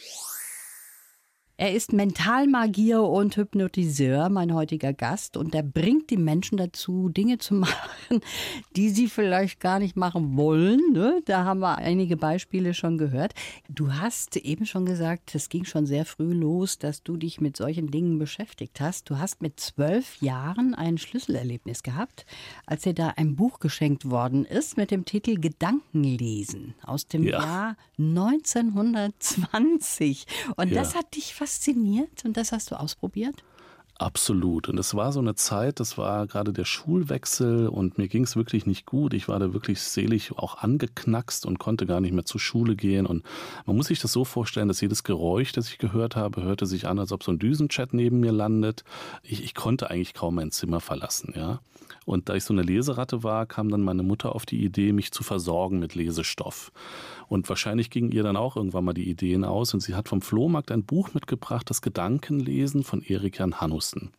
Er 1.64 1.74
ist 1.74 1.94
Mentalmagier 1.94 3.02
und 3.04 3.38
Hypnotiseur, 3.38 4.28
mein 4.28 4.54
heutiger 4.54 4.92
Gast. 4.92 5.38
Und 5.38 5.56
er 5.56 5.64
bringt 5.64 6.10
die 6.10 6.18
Menschen 6.18 6.58
dazu, 6.58 7.08
Dinge 7.08 7.38
zu 7.38 7.54
machen, 7.64 8.20
die 8.76 8.90
sie 8.90 9.08
vielleicht 9.08 9.62
gar 9.62 9.80
nicht 9.80 9.96
machen 9.96 10.36
wollen. 10.36 10.82
Ne? 10.92 11.22
Da 11.24 11.46
haben 11.46 11.62
wir 11.62 11.78
einige 11.78 12.18
Beispiele 12.18 12.74
schon 12.74 12.98
gehört. 12.98 13.34
Du 13.70 13.94
hast 13.94 14.36
eben 14.36 14.66
schon 14.66 14.86
gesagt, 14.86 15.36
es 15.36 15.48
ging 15.48 15.64
schon 15.64 15.86
sehr 15.86 16.04
früh 16.04 16.34
los, 16.34 16.80
dass 16.80 17.02
du 17.02 17.16
dich 17.16 17.40
mit 17.40 17.56
solchen 17.56 17.90
Dingen 17.90 18.20
beschäftigt 18.20 18.82
hast. 18.82 19.10
Du 19.10 19.18
hast 19.18 19.42
mit 19.42 19.58
zwölf 19.58 20.22
Jahren 20.22 20.76
ein 20.76 20.98
Schlüsselerlebnis 20.98 21.82
gehabt, 21.82 22.26
als 22.66 22.82
dir 22.82 22.94
da 22.94 23.14
ein 23.16 23.38
Buch 23.38 23.62
geschenkt 23.62 24.10
worden 24.10 24.44
ist 24.44 24.76
mit 24.76 24.92
dem 24.92 25.06
Titel 25.06 25.40
Gedankenlesen 25.40 26.74
aus 26.84 27.08
dem 27.08 27.24
ja. 27.24 27.42
Jahr 27.42 27.78
1920. 28.00 30.26
Und 30.58 30.70
ja. 30.70 30.82
das 30.82 30.96
hat 30.96 31.16
dich 31.16 31.34
fasziniert 31.54 32.26
und 32.26 32.36
das 32.38 32.52
hast 32.52 32.72
du 32.72 32.80
ausprobiert? 32.80 33.44
Absolut. 34.00 34.70
Und 34.70 34.80
es 34.80 34.96
war 34.96 35.12
so 35.14 35.20
eine 35.20 35.36
Zeit, 35.36 35.80
das 35.80 36.00
war 36.00 36.26
gerade 36.26 36.52
der 36.52 36.66
Schulwechsel 36.66 37.68
und 37.68 38.00
mir 38.00 38.08
ging 38.08 38.24
es 38.24 38.36
wirklich 38.36 38.66
nicht 38.66 38.88
gut. 38.88 39.14
Ich 39.14 39.28
war 39.28 39.38
da 39.38 39.54
wirklich 39.54 39.82
selig 39.82 40.32
auch 40.36 40.58
angeknackst 40.58 41.46
und 41.46 41.60
konnte 41.60 41.86
gar 41.86 42.02
nicht 42.02 42.12
mehr 42.12 42.26
zur 42.26 42.42
Schule 42.42 42.76
gehen. 42.76 43.06
Und 43.06 43.24
man 43.68 43.78
muss 43.78 43.88
sich 43.88 44.00
das 44.00 44.12
so 44.12 44.26
vorstellen, 44.26 44.68
dass 44.68 44.82
jedes 44.82 45.04
Geräusch, 45.04 45.52
das 45.52 45.70
ich 45.70 45.78
gehört 45.78 46.16
habe, 46.16 46.42
hörte 46.42 46.66
sich 46.66 46.88
an, 46.88 46.98
als 46.98 47.12
ob 47.12 47.24
so 47.24 47.32
ein 47.32 47.40
Düsenchat 47.40 47.94
neben 47.94 48.20
mir 48.20 48.32
landet. 48.32 48.84
Ich, 49.22 49.44
ich 49.44 49.54
konnte 49.54 49.92
eigentlich 49.92 50.16
kaum 50.16 50.36
mein 50.36 50.52
Zimmer 50.52 50.80
verlassen, 50.80 51.34
ja. 51.36 51.60
Und 52.06 52.30
da 52.30 52.36
ich 52.36 52.44
so 52.44 52.54
eine 52.54 52.64
Leseratte 52.64 53.24
war, 53.24 53.46
kam 53.46 53.70
dann 53.70 53.82
meine 53.82 54.04
Mutter 54.04 54.36
auf 54.36 54.46
die 54.46 54.64
Idee, 54.64 54.92
mich 54.92 55.12
zu 55.12 55.24
versorgen 55.24 55.80
mit 55.80 55.96
Lesestoff. 55.96 56.72
Und 57.28 57.50
wahrscheinlich 57.50 57.90
gingen 57.90 58.12
ihr 58.12 58.24
dann 58.24 58.38
auch 58.38 58.56
irgendwann 58.56 58.86
mal 58.86 58.94
die 58.94 59.10
Ideen 59.10 59.44
aus 59.44 59.74
und 59.74 59.80
sie 59.80 59.96
hat 59.96 60.10
vom 60.10 60.22
Flohmarkt 60.22 60.72
ein 60.72 60.84
Buch 60.84 61.14
mitgebracht, 61.14 61.70
das 61.70 61.82
Gedankenlesen 61.82 62.84
von 62.84 63.02
Erik 63.02 63.40
Jan 63.40 63.62
Hannussen. 63.62 64.12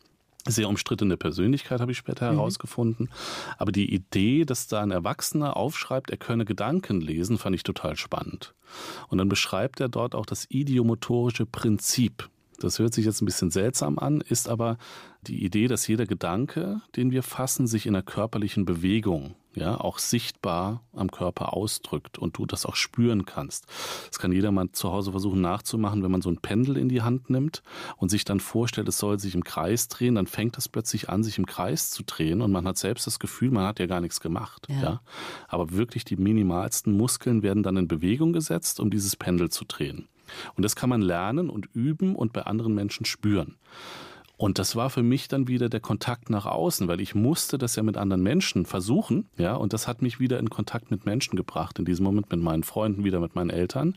Sehr 0.47 0.69
umstrittene 0.69 1.17
Persönlichkeit 1.17 1.81
habe 1.81 1.93
ich 1.93 1.99
später 1.99 2.31
mhm. 2.31 2.37
herausgefunden. 2.37 3.09
Aber 3.57 3.73
die 3.73 3.95
Idee, 3.95 4.45
dass 4.45 4.67
da 4.67 4.83
ein 4.83 4.91
Erwachsener 4.91 5.57
aufschreibt, 5.57 6.11
er 6.11 6.19
könne 6.19 6.45
Gedanken 6.45 7.00
lesen, 7.00 7.38
fand 7.38 7.57
ich 7.57 7.62
total 7.62 7.97
spannend. 7.97 8.55
Und 9.09 9.19
dann 9.19 9.29
beschreibt 9.29 9.81
er 9.81 9.88
dort 9.88 10.14
auch 10.14 10.26
das 10.26 10.47
idiomotorische 10.50 11.47
Prinzip. 11.47 12.29
Das 12.64 12.78
hört 12.78 12.94
sich 12.94 13.04
jetzt 13.04 13.21
ein 13.21 13.26
bisschen 13.26 13.50
seltsam 13.50 13.99
an, 13.99 14.23
ist 14.23 14.49
aber 14.49 14.78
die 15.23 15.44
Idee, 15.44 15.68
dass 15.68 15.87
jeder 15.87 16.06
Gedanke, 16.06 16.80
den 16.97 17.11
wir 17.11 17.23
fassen, 17.23 17.66
sich 17.66 17.87
in 17.87 17.94
einer 17.94 18.02
körperlichen 18.02 18.64
Bewegung 18.64 19.35
ja, 19.54 19.80
auch 19.80 19.99
sichtbar 19.99 20.83
am 20.92 21.11
Körper 21.11 21.52
ausdrückt 21.52 22.18
und 22.18 22.38
du 22.38 22.47
das 22.47 22.66
auch 22.66 22.75
spüren 22.75 23.25
kannst. 23.25 23.66
Das 24.09 24.18
kann 24.18 24.33
jeder 24.33 24.50
mal 24.50 24.71
zu 24.73 24.90
Hause 24.90 25.12
versuchen 25.12 25.40
nachzumachen, 25.40 26.02
wenn 26.02 26.11
man 26.11 26.23
so 26.23 26.30
ein 26.30 26.38
Pendel 26.38 26.76
in 26.76 26.88
die 26.88 27.02
Hand 27.02 27.30
nimmt 27.30 27.62
und 27.97 28.09
sich 28.09 28.25
dann 28.25 28.40
vorstellt, 28.40 28.88
es 28.88 28.99
soll 28.99 29.18
sich 29.18 29.35
im 29.35 29.44
Kreis 29.44 29.88
drehen, 29.88 30.16
dann 30.16 30.26
fängt 30.26 30.59
es 30.59 30.68
plötzlich 30.68 31.09
an, 31.09 31.23
sich 31.23 31.38
im 31.38 31.47
Kreis 31.47 31.90
zu 31.90 32.02
drehen 32.02 32.40
und 32.40 32.50
man 32.50 32.66
hat 32.66 32.78
selbst 32.78 33.06
das 33.06 33.18
Gefühl, 33.18 33.50
man 33.50 33.66
hat 33.66 33.78
ja 33.78 33.87
gar 33.87 34.00
nichts 34.00 34.21
gemacht. 34.21 34.66
Ja. 34.68 34.83
ja. 34.83 35.00
Aber 35.49 35.73
wirklich 35.73 36.04
die 36.04 36.16
minimalsten 36.16 36.97
Muskeln 36.97 37.42
werden 37.42 37.62
dann 37.62 37.76
in 37.76 37.88
Bewegung 37.88 38.33
gesetzt, 38.33 38.80
um 38.80 38.90
dieses 38.90 39.16
Pendel 39.16 39.50
zu 39.50 39.64
drehen. 39.64 40.09
Und 40.57 40.62
das 40.62 40.76
kann 40.76 40.88
man 40.88 41.02
lernen 41.02 41.50
und 41.50 41.69
üben 41.75 42.14
und 42.16 42.33
bei 42.33 42.43
anderen 42.43 42.75
Menschen 42.75 43.07
spüren. 43.07 43.57
Und 44.37 44.59
das 44.59 44.75
war 44.75 44.91
für 44.91 45.03
mich 45.03 45.29
dann 45.29 45.47
wieder 45.47 45.69
der 45.69 45.81
Kontakt 45.81 46.29
nach 46.29 46.47
außen, 46.47 46.88
weil 46.88 47.00
ich 47.00 47.14
musste 47.14 47.57
das 47.57 47.76
ja 47.76 47.83
mit 47.83 47.97
anderen 47.97 48.23
Menschen 48.23 48.67
versuchen, 48.67 49.29
ja, 49.38 49.55
und 49.55 49.73
das 49.73 49.87
hat 49.87 50.03
mich 50.03 50.19
wieder 50.19 50.38
in 50.38 50.50
Kontakt 50.50 50.91
mit 50.91 51.07
Menschen 51.07 51.37
gebracht, 51.37 51.79
in 51.79 51.85
diesem 51.85 52.05
Moment 52.05 52.31
mit 52.31 52.41
meinen 52.41 52.64
Freunden, 52.64 53.05
wieder 53.05 53.21
mit 53.21 53.35
meinen 53.37 53.50
Eltern. 53.50 53.97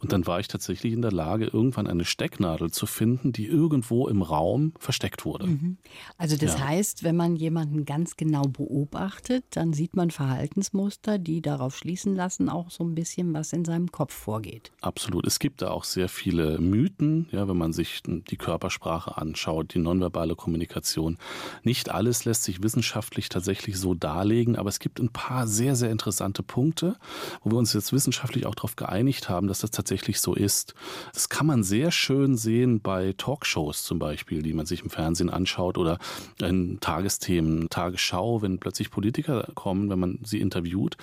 Und 0.00 0.12
dann 0.12 0.26
war 0.26 0.40
ich 0.40 0.48
tatsächlich 0.48 0.92
in 0.92 1.02
der 1.02 1.12
Lage, 1.12 1.46
irgendwann 1.46 1.86
eine 1.86 2.04
Stecknadel 2.04 2.70
zu 2.70 2.86
finden, 2.86 3.32
die 3.32 3.46
irgendwo 3.46 4.08
im 4.08 4.20
Raum 4.20 4.74
versteckt 4.78 5.24
wurde. 5.24 5.46
Mhm. 5.46 5.78
Also 6.18 6.36
das 6.36 6.58
ja. 6.58 6.68
heißt, 6.68 7.02
wenn 7.02 7.16
man 7.16 7.36
jemanden 7.36 7.84
ganz 7.84 8.16
genau 8.16 8.42
beobachtet, 8.42 9.44
dann 9.50 9.72
sieht 9.72 9.96
man 9.96 10.10
Verhaltensmuster, 10.10 11.18
die 11.18 11.40
darauf 11.40 11.76
schließen 11.76 12.14
lassen, 12.14 12.48
auch 12.48 12.70
so 12.70 12.84
ein 12.84 12.94
bisschen, 12.94 13.32
was 13.32 13.52
in 13.52 13.64
seinem 13.64 13.90
Kopf 13.90 14.12
vorgeht. 14.12 14.70
Absolut. 14.82 15.26
Es 15.26 15.38
gibt 15.38 15.62
da 15.62 15.70
auch 15.70 15.84
sehr 15.84 16.08
viele 16.08 16.58
Mythen, 16.58 17.28
ja, 17.30 17.48
wenn 17.48 17.56
man 17.56 17.72
sich 17.72 18.02
die 18.04 18.36
Körpersprache 18.36 19.16
anschaut, 19.16 19.77
die 19.78 19.84
nonverbale 19.84 20.34
Kommunikation. 20.34 21.18
Nicht 21.62 21.90
alles 21.90 22.24
lässt 22.24 22.44
sich 22.44 22.62
wissenschaftlich 22.62 23.28
tatsächlich 23.28 23.78
so 23.78 23.94
darlegen, 23.94 24.56
aber 24.56 24.68
es 24.68 24.78
gibt 24.78 25.00
ein 25.00 25.10
paar 25.10 25.46
sehr, 25.46 25.76
sehr 25.76 25.90
interessante 25.90 26.42
Punkte, 26.42 26.96
wo 27.42 27.52
wir 27.52 27.58
uns 27.58 27.72
jetzt 27.72 27.92
wissenschaftlich 27.92 28.46
auch 28.46 28.54
darauf 28.54 28.76
geeinigt 28.76 29.28
haben, 29.28 29.48
dass 29.48 29.60
das 29.60 29.70
tatsächlich 29.70 30.20
so 30.20 30.34
ist. 30.34 30.74
Das 31.12 31.28
kann 31.28 31.46
man 31.46 31.62
sehr 31.62 31.90
schön 31.90 32.36
sehen 32.36 32.80
bei 32.80 33.14
Talkshows 33.16 33.84
zum 33.84 33.98
Beispiel, 33.98 34.42
die 34.42 34.52
man 34.52 34.66
sich 34.66 34.82
im 34.82 34.90
Fernsehen 34.90 35.30
anschaut 35.30 35.78
oder 35.78 35.98
in 36.40 36.80
Tagesthemen, 36.80 37.68
Tagesschau, 37.70 38.42
wenn 38.42 38.58
plötzlich 38.58 38.90
Politiker 38.90 39.48
kommen, 39.54 39.90
wenn 39.90 39.98
man 39.98 40.18
sie 40.24 40.40
interviewt. 40.40 40.96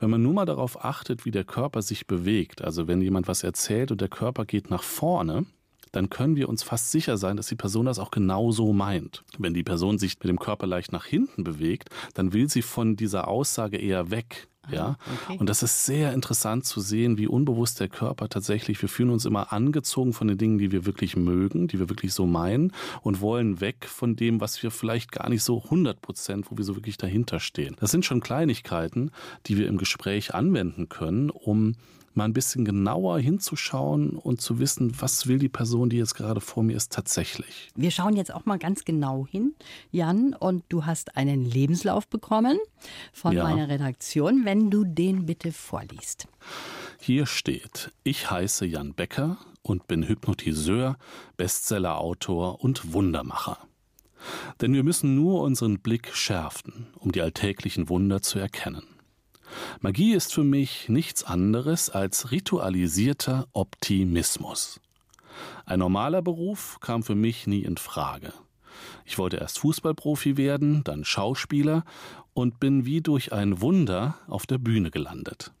Wenn 0.00 0.10
man 0.10 0.22
nur 0.22 0.34
mal 0.34 0.46
darauf 0.46 0.84
achtet, 0.84 1.24
wie 1.24 1.30
der 1.30 1.44
Körper 1.44 1.82
sich 1.82 2.06
bewegt, 2.06 2.62
also 2.62 2.88
wenn 2.88 3.00
jemand 3.00 3.28
was 3.28 3.42
erzählt 3.42 3.90
und 3.90 4.00
der 4.00 4.08
Körper 4.08 4.44
geht 4.44 4.70
nach 4.70 4.82
vorne, 4.82 5.46
dann 5.92 6.10
können 6.10 6.36
wir 6.36 6.48
uns 6.48 6.62
fast 6.62 6.90
sicher 6.90 7.16
sein, 7.16 7.36
dass 7.36 7.46
die 7.46 7.56
Person 7.56 7.86
das 7.86 7.98
auch 7.98 8.10
genau 8.10 8.50
so 8.50 8.72
meint. 8.72 9.24
Wenn 9.38 9.54
die 9.54 9.62
Person 9.62 9.98
sich 9.98 10.18
mit 10.18 10.28
dem 10.28 10.38
Körper 10.38 10.66
leicht 10.66 10.92
nach 10.92 11.04
hinten 11.04 11.44
bewegt, 11.44 11.90
dann 12.14 12.32
will 12.32 12.48
sie 12.48 12.62
von 12.62 12.96
dieser 12.96 13.28
Aussage 13.28 13.76
eher 13.76 14.10
weg. 14.10 14.48
Ah, 14.70 14.74
ja, 14.74 14.96
okay. 15.24 15.38
und 15.38 15.48
das 15.48 15.62
ist 15.62 15.86
sehr 15.86 16.12
interessant 16.12 16.66
zu 16.66 16.80
sehen, 16.80 17.16
wie 17.16 17.26
unbewusst 17.26 17.80
der 17.80 17.88
Körper 17.88 18.28
tatsächlich, 18.28 18.80
wir 18.82 18.88
fühlen 18.88 19.10
uns 19.10 19.24
immer 19.24 19.52
angezogen 19.52 20.12
von 20.12 20.28
den 20.28 20.36
Dingen, 20.36 20.58
die 20.58 20.72
wir 20.72 20.84
wirklich 20.84 21.16
mögen, 21.16 21.68
die 21.68 21.78
wir 21.78 21.88
wirklich 21.88 22.12
so 22.12 22.26
meinen 22.26 22.72
und 23.02 23.20
wollen 23.20 23.60
weg 23.60 23.86
von 23.86 24.16
dem, 24.16 24.40
was 24.40 24.62
wir 24.62 24.70
vielleicht 24.70 25.12
gar 25.12 25.28
nicht 25.30 25.42
so 25.42 25.62
100 25.64 26.02
Prozent, 26.02 26.50
wo 26.50 26.58
wir 26.58 26.64
so 26.64 26.76
wirklich 26.76 26.98
dahinter 26.98 27.40
stehen. 27.40 27.76
Das 27.80 27.90
sind 27.90 28.04
schon 28.04 28.20
Kleinigkeiten, 28.20 29.10
die 29.46 29.56
wir 29.56 29.68
im 29.68 29.78
Gespräch 29.78 30.34
anwenden 30.34 30.88
können, 30.88 31.30
um 31.30 31.74
mal 32.18 32.24
ein 32.24 32.34
bisschen 32.34 32.66
genauer 32.66 33.18
hinzuschauen 33.20 34.10
und 34.10 34.42
zu 34.42 34.58
wissen, 34.58 34.92
was 35.00 35.26
will 35.26 35.38
die 35.38 35.48
Person, 35.48 35.88
die 35.88 35.96
jetzt 35.96 36.14
gerade 36.14 36.42
vor 36.42 36.62
mir 36.62 36.76
ist, 36.76 36.92
tatsächlich. 36.92 37.70
Wir 37.74 37.90
schauen 37.90 38.16
jetzt 38.16 38.34
auch 38.34 38.44
mal 38.44 38.58
ganz 38.58 38.84
genau 38.84 39.26
hin, 39.26 39.54
Jan, 39.90 40.34
und 40.34 40.64
du 40.68 40.84
hast 40.84 41.16
einen 41.16 41.46
Lebenslauf 41.46 42.06
bekommen 42.08 42.58
von 43.12 43.32
ja. 43.32 43.44
meiner 43.44 43.68
Redaktion, 43.68 44.44
wenn 44.44 44.70
du 44.70 44.84
den 44.84 45.24
bitte 45.24 45.52
vorliest. 45.52 46.28
Hier 47.00 47.24
steht, 47.24 47.92
ich 48.02 48.30
heiße 48.30 48.66
Jan 48.66 48.92
Becker 48.92 49.38
und 49.62 49.86
bin 49.86 50.06
Hypnotiseur, 50.06 50.98
Bestsellerautor 51.36 52.62
und 52.62 52.92
Wundermacher. 52.92 53.58
Denn 54.60 54.74
wir 54.74 54.82
müssen 54.82 55.14
nur 55.14 55.42
unseren 55.42 55.78
Blick 55.78 56.14
schärfen, 56.14 56.88
um 56.96 57.12
die 57.12 57.22
alltäglichen 57.22 57.88
Wunder 57.88 58.20
zu 58.20 58.40
erkennen. 58.40 58.97
Magie 59.80 60.12
ist 60.14 60.32
für 60.32 60.44
mich 60.44 60.88
nichts 60.88 61.24
anderes 61.24 61.90
als 61.90 62.30
ritualisierter 62.30 63.48
Optimismus. 63.52 64.80
Ein 65.66 65.80
normaler 65.80 66.22
Beruf 66.22 66.78
kam 66.80 67.02
für 67.02 67.14
mich 67.14 67.46
nie 67.46 67.62
in 67.62 67.76
Frage. 67.76 68.32
Ich 69.04 69.18
wollte 69.18 69.38
erst 69.38 69.58
Fußballprofi 69.60 70.36
werden, 70.36 70.84
dann 70.84 71.04
Schauspieler 71.04 71.84
und 72.34 72.60
bin 72.60 72.84
wie 72.84 73.00
durch 73.00 73.32
ein 73.32 73.60
Wunder 73.60 74.18
auf 74.26 74.46
der 74.46 74.58
Bühne 74.58 74.90
gelandet. 74.90 75.52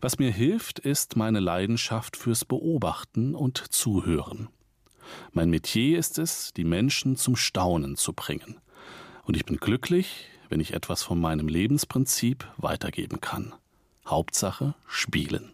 Was 0.00 0.18
mir 0.18 0.30
hilft, 0.30 0.78
ist 0.78 1.16
meine 1.16 1.40
Leidenschaft 1.40 2.16
fürs 2.16 2.44
Beobachten 2.44 3.34
und 3.34 3.58
Zuhören. 3.72 4.48
Mein 5.32 5.50
Metier 5.50 5.98
ist 5.98 6.18
es, 6.18 6.52
die 6.52 6.64
Menschen 6.64 7.16
zum 7.16 7.36
Staunen 7.36 7.96
zu 7.96 8.12
bringen. 8.12 8.56
Und 9.24 9.36
ich 9.36 9.44
bin 9.44 9.56
glücklich, 9.56 10.28
wenn 10.50 10.60
ich 10.60 10.74
etwas 10.74 11.02
von 11.02 11.18
meinem 11.18 11.48
Lebensprinzip 11.48 12.46
weitergeben 12.58 13.20
kann. 13.20 13.54
Hauptsache 14.06 14.74
spielen. 14.86 15.52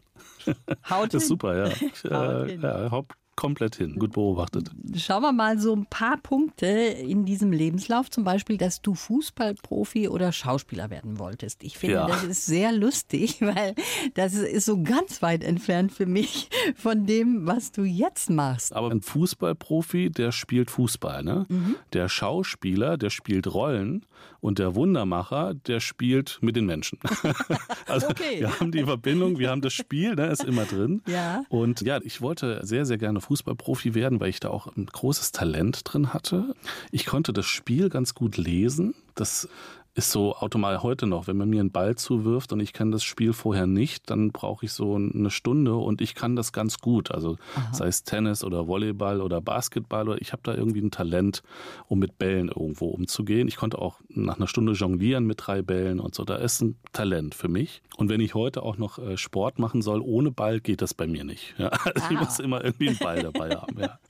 Haut 0.91 1.15
das 1.15 1.23
ist 1.23 1.29
super, 1.29 1.57
ja. 1.57 1.71
Haut 2.11 2.49
äh, 2.51 2.57
ja, 2.57 2.91
komplett 3.37 3.77
hin. 3.77 3.97
Gut 3.99 4.13
beobachtet. 4.13 4.71
Schauen 4.97 5.23
wir 5.23 5.33
mal 5.33 5.59
so 5.59 5.75
ein 5.75 5.87
paar 5.87 6.17
Punkte 6.17 6.67
in 6.67 7.25
diesem 7.25 7.53
Lebenslauf. 7.53 8.11
Zum 8.11 8.25
Beispiel, 8.25 8.57
dass 8.57 8.83
du 8.83 8.95
Fußballprofi 8.95 10.09
oder 10.09 10.33
Schauspieler 10.33 10.91
werden 10.91 11.19
wolltest. 11.19 11.63
Ich 11.63 11.79
finde, 11.79 11.97
ja. 11.97 12.07
das 12.07 12.25
ist 12.25 12.47
sehr 12.47 12.73
lustig, 12.73 13.41
weil 13.41 13.75
das 14.15 14.35
ist 14.35 14.65
so 14.65 14.83
ganz 14.83 15.23
weit 15.23 15.45
entfernt 15.45 15.93
für 15.93 16.07
mich 16.07 16.49
von 16.75 17.07
dem, 17.07 17.47
was 17.47 17.73
du 17.73 17.85
jetzt 17.85 18.31
machst. 18.31 18.75
Aber 18.75 18.91
ein 18.91 19.03
Fußballprofi, 19.03 20.11
der 20.11 20.33
spielt 20.33 20.71
Fußball. 20.71 21.23
Ne? 21.23 21.47
Mhm. 21.49 21.77
Der 21.93 22.09
Schauspieler, 22.09 22.97
der 22.97 23.11
spielt 23.11 23.53
Rollen. 23.53 24.05
Und 24.41 24.59
der 24.61 24.75
Wundermacher, 24.77 25.55
der 25.55 25.81
spielt 25.81 26.39
mit 26.41 26.55
den 26.55 26.67
Menschen. 26.67 27.01
also 27.89 28.09
okay. 28.09 28.41
wir 28.41 28.61
haben 28.61 28.71
die 28.71 28.85
Verbindung, 28.85 29.39
wir 29.39 29.51
haben 29.51 29.61
das 29.61 29.73
Spiel, 29.73 30.15
ne, 30.15 30.27
ist 30.27 30.45
immer 30.45 30.65
drin. 30.65 31.03
Ja. 31.09 31.43
Und 31.49 31.81
ja, 31.81 31.99
ich 32.03 32.21
wollte 32.21 32.65
sehr, 32.65 32.87
sehr 32.87 32.99
gerne 32.99 33.21
Fußballprofi 33.27 33.95
werden, 33.95 34.21
weil 34.21 34.31
ich 34.31 34.41
da 34.41 34.51
auch 34.51 34.69
ein 34.77 34.87
großes 34.87 35.33
Talent 35.33 35.83
drin 35.85 36.13
hatte. 36.13 36.55
Ich 36.91 37.07
konnte 37.07 37.33
das 37.33 37.47
Spiel 37.47 37.89
ganz 37.89 38.15
gut 38.15 38.37
lesen. 38.37 38.95
Das 39.15 39.49
ist 39.97 40.13
so 40.13 40.37
automatisch 40.37 40.83
heute 40.83 41.07
noch, 41.07 41.27
wenn 41.27 41.39
man 41.39 41.49
mir 41.49 41.61
einen 41.61 41.71
Ball 41.71 41.97
zuwirft 41.97 42.53
und 42.53 42.61
ich 42.61 42.75
kann 42.75 42.91
das 42.91 43.03
Spiel 43.03 43.33
vorher 43.33 43.67
nicht, 43.67 44.11
dann 44.11 44.31
brauche 44.31 44.67
ich 44.67 44.73
so 44.73 44.95
eine 44.95 45.31
Stunde 45.31 45.75
und 45.75 46.03
ich 46.03 46.15
kann 46.15 46.37
das 46.37 46.53
ganz 46.53 46.81
gut. 46.81 47.11
Also 47.11 47.39
Aha. 47.55 47.73
sei 47.73 47.87
es 47.87 48.05
Tennis 48.05 48.45
oder 48.45 48.69
Volleyball 48.69 49.23
oder 49.23 49.41
Basketball 49.41 50.07
oder 50.11 50.21
ich 50.21 50.33
habe 50.33 50.43
da 50.45 50.55
irgendwie 50.55 50.83
ein 50.83 50.91
Talent, 50.91 51.43
um 51.89 51.99
mit 51.99 52.19
Bällen 52.19 52.49
irgendwo 52.49 52.89
umzugehen. 52.89 53.49
Ich 53.49 53.57
konnte 53.57 53.79
auch 53.79 53.99
nach 54.11 54.37
einer 54.37 54.47
Stunde 54.47 54.73
jonglieren 54.73 55.25
mit 55.25 55.47
drei 55.47 55.63
Bällen 55.63 55.99
und 55.99 56.15
so. 56.15 56.25
Da 56.25 56.37
ist 56.37 56.61
ein 56.61 56.77
Talent 56.93 57.35
für 57.35 57.49
mich. 57.49 57.81
Und 57.97 58.11
wenn 58.11 58.21
ich 58.21 58.35
heute 58.35 58.65
auch 58.65 58.77
noch 58.77 58.99
äh, 58.99 59.17
Sport 59.17 59.59
machen 59.59 59.81
soll 59.81 60.03
ohne 60.03 60.31
Ball, 60.31 60.61
geht 60.61 60.83
das 60.83 60.93
bei 60.93 61.07
mir 61.07 61.25
nicht. 61.25 61.55
Ja, 61.57 61.69
also 61.85 62.03
ah. 62.03 62.09
ich 62.11 62.21
muss 62.21 62.39
immer 62.39 62.63
irgendwie 62.63 62.89
einen 62.91 62.99
Ball 62.99 63.23
dabei 63.23 63.57
haben. 63.57 63.81
Ja. 63.81 63.99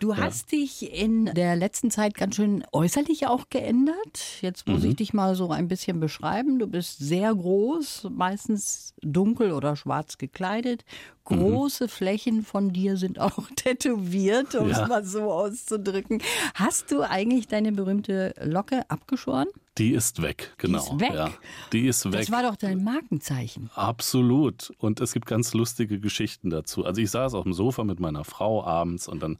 Du 0.00 0.16
hast 0.16 0.52
ja. 0.52 0.58
dich 0.58 0.94
in 0.94 1.26
der 1.26 1.56
letzten 1.56 1.90
Zeit 1.90 2.14
ganz 2.14 2.36
schön 2.36 2.64
äußerlich 2.72 3.26
auch 3.26 3.48
geändert. 3.50 4.40
Jetzt 4.40 4.68
muss 4.68 4.82
mhm. 4.82 4.90
ich 4.90 4.96
dich 4.96 5.12
mal 5.12 5.27
mal 5.28 5.34
so 5.34 5.50
ein 5.50 5.68
bisschen 5.68 6.00
beschreiben? 6.00 6.58
Du 6.58 6.66
bist 6.66 6.98
sehr 6.98 7.34
groß, 7.34 8.08
meistens 8.10 8.94
dunkel 9.02 9.52
oder 9.52 9.76
schwarz 9.76 10.16
gekleidet. 10.16 10.84
Große 11.24 11.84
mhm. 11.84 11.88
Flächen 11.88 12.42
von 12.42 12.72
dir 12.72 12.96
sind 12.96 13.18
auch 13.18 13.38
tätowiert, 13.56 14.54
um 14.54 14.70
ja. 14.70 14.82
es 14.82 14.88
mal 14.88 15.04
so 15.04 15.30
auszudrücken. 15.30 16.22
Hast 16.54 16.90
du 16.90 17.02
eigentlich 17.02 17.46
deine 17.46 17.72
berühmte 17.72 18.34
Locke 18.42 18.88
abgeschoren? 18.88 19.48
Die 19.78 19.92
ist 19.92 20.20
weg, 20.22 20.54
genau. 20.58 20.78
Die 20.78 20.94
ist 20.94 21.00
weg. 21.00 21.14
Ja, 21.14 21.30
die 21.72 21.86
ist 21.86 22.04
weg. 22.06 22.12
Das 22.12 22.30
war 22.32 22.42
doch 22.42 22.56
dein 22.56 22.82
Markenzeichen. 22.82 23.70
Absolut. 23.74 24.72
Und 24.78 25.00
es 25.00 25.12
gibt 25.12 25.26
ganz 25.26 25.54
lustige 25.54 26.00
Geschichten 26.00 26.50
dazu. 26.50 26.84
Also 26.84 27.00
ich 27.00 27.10
saß 27.10 27.34
auf 27.34 27.44
dem 27.44 27.52
Sofa 27.52 27.84
mit 27.84 28.00
meiner 28.00 28.24
Frau 28.24 28.64
abends 28.64 29.06
und 29.06 29.22
dann 29.22 29.38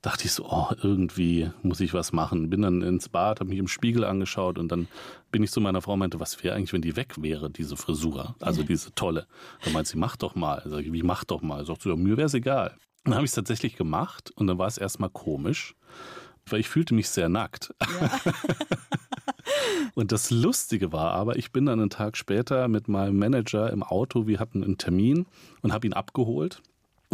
dachte 0.00 0.24
ich 0.24 0.32
so, 0.32 0.46
oh, 0.48 0.68
irgendwie 0.82 1.50
muss 1.62 1.80
ich 1.80 1.92
was 1.92 2.12
machen. 2.12 2.48
Bin 2.48 2.62
dann 2.62 2.82
ins 2.82 3.08
Bad, 3.08 3.40
habe 3.40 3.50
mich 3.50 3.58
im 3.58 3.68
Spiegel 3.68 4.04
angeschaut 4.04 4.58
und 4.58 4.72
dann 4.72 4.88
bin 5.30 5.42
ich 5.42 5.50
zu 5.50 5.60
meiner 5.60 5.82
Frau 5.82 5.94
und 5.94 5.98
meinte, 5.98 6.20
was 6.20 6.42
wäre 6.42 6.54
eigentlich, 6.54 6.72
wenn 6.72 6.82
die 6.82 6.96
weg 6.96 7.14
wäre, 7.20 7.50
diese 7.50 7.76
Frisur, 7.76 8.36
also 8.40 8.62
ja. 8.62 8.66
diese 8.66 8.94
tolle. 8.94 9.26
Da 9.64 9.70
meint 9.70 9.86
sie, 9.86 9.98
mach 9.98 10.16
doch 10.16 10.34
mal. 10.34 10.60
Also, 10.60 10.78
wie 10.78 11.02
mach 11.02 11.24
doch 11.24 11.42
mal? 11.42 11.64
Sagt 11.66 11.82
sie, 11.82 11.94
mir 11.96 12.16
wäre 12.16 12.26
es 12.26 12.34
egal. 12.34 12.76
Dann 13.04 13.14
habe 13.14 13.24
ich 13.24 13.30
es 13.30 13.34
tatsächlich 13.34 13.76
gemacht 13.76 14.30
und 14.36 14.46
dann 14.46 14.56
war 14.56 14.66
es 14.66 14.78
erstmal 14.78 15.10
komisch, 15.10 15.74
weil 16.50 16.60
ich 16.60 16.68
fühlte 16.68 16.94
mich 16.94 17.08
sehr 17.08 17.28
nackt. 17.28 17.74
Ja. 17.80 18.10
Und 19.94 20.12
das 20.12 20.30
Lustige 20.30 20.92
war 20.92 21.12
aber, 21.12 21.36
ich 21.36 21.52
bin 21.52 21.66
dann 21.66 21.80
einen 21.80 21.90
Tag 21.90 22.16
später 22.16 22.68
mit 22.68 22.88
meinem 22.88 23.18
Manager 23.18 23.70
im 23.70 23.82
Auto, 23.82 24.26
wir 24.26 24.40
hatten 24.40 24.64
einen 24.64 24.78
Termin 24.78 25.26
und 25.62 25.72
habe 25.72 25.86
ihn 25.86 25.92
abgeholt. 25.92 26.62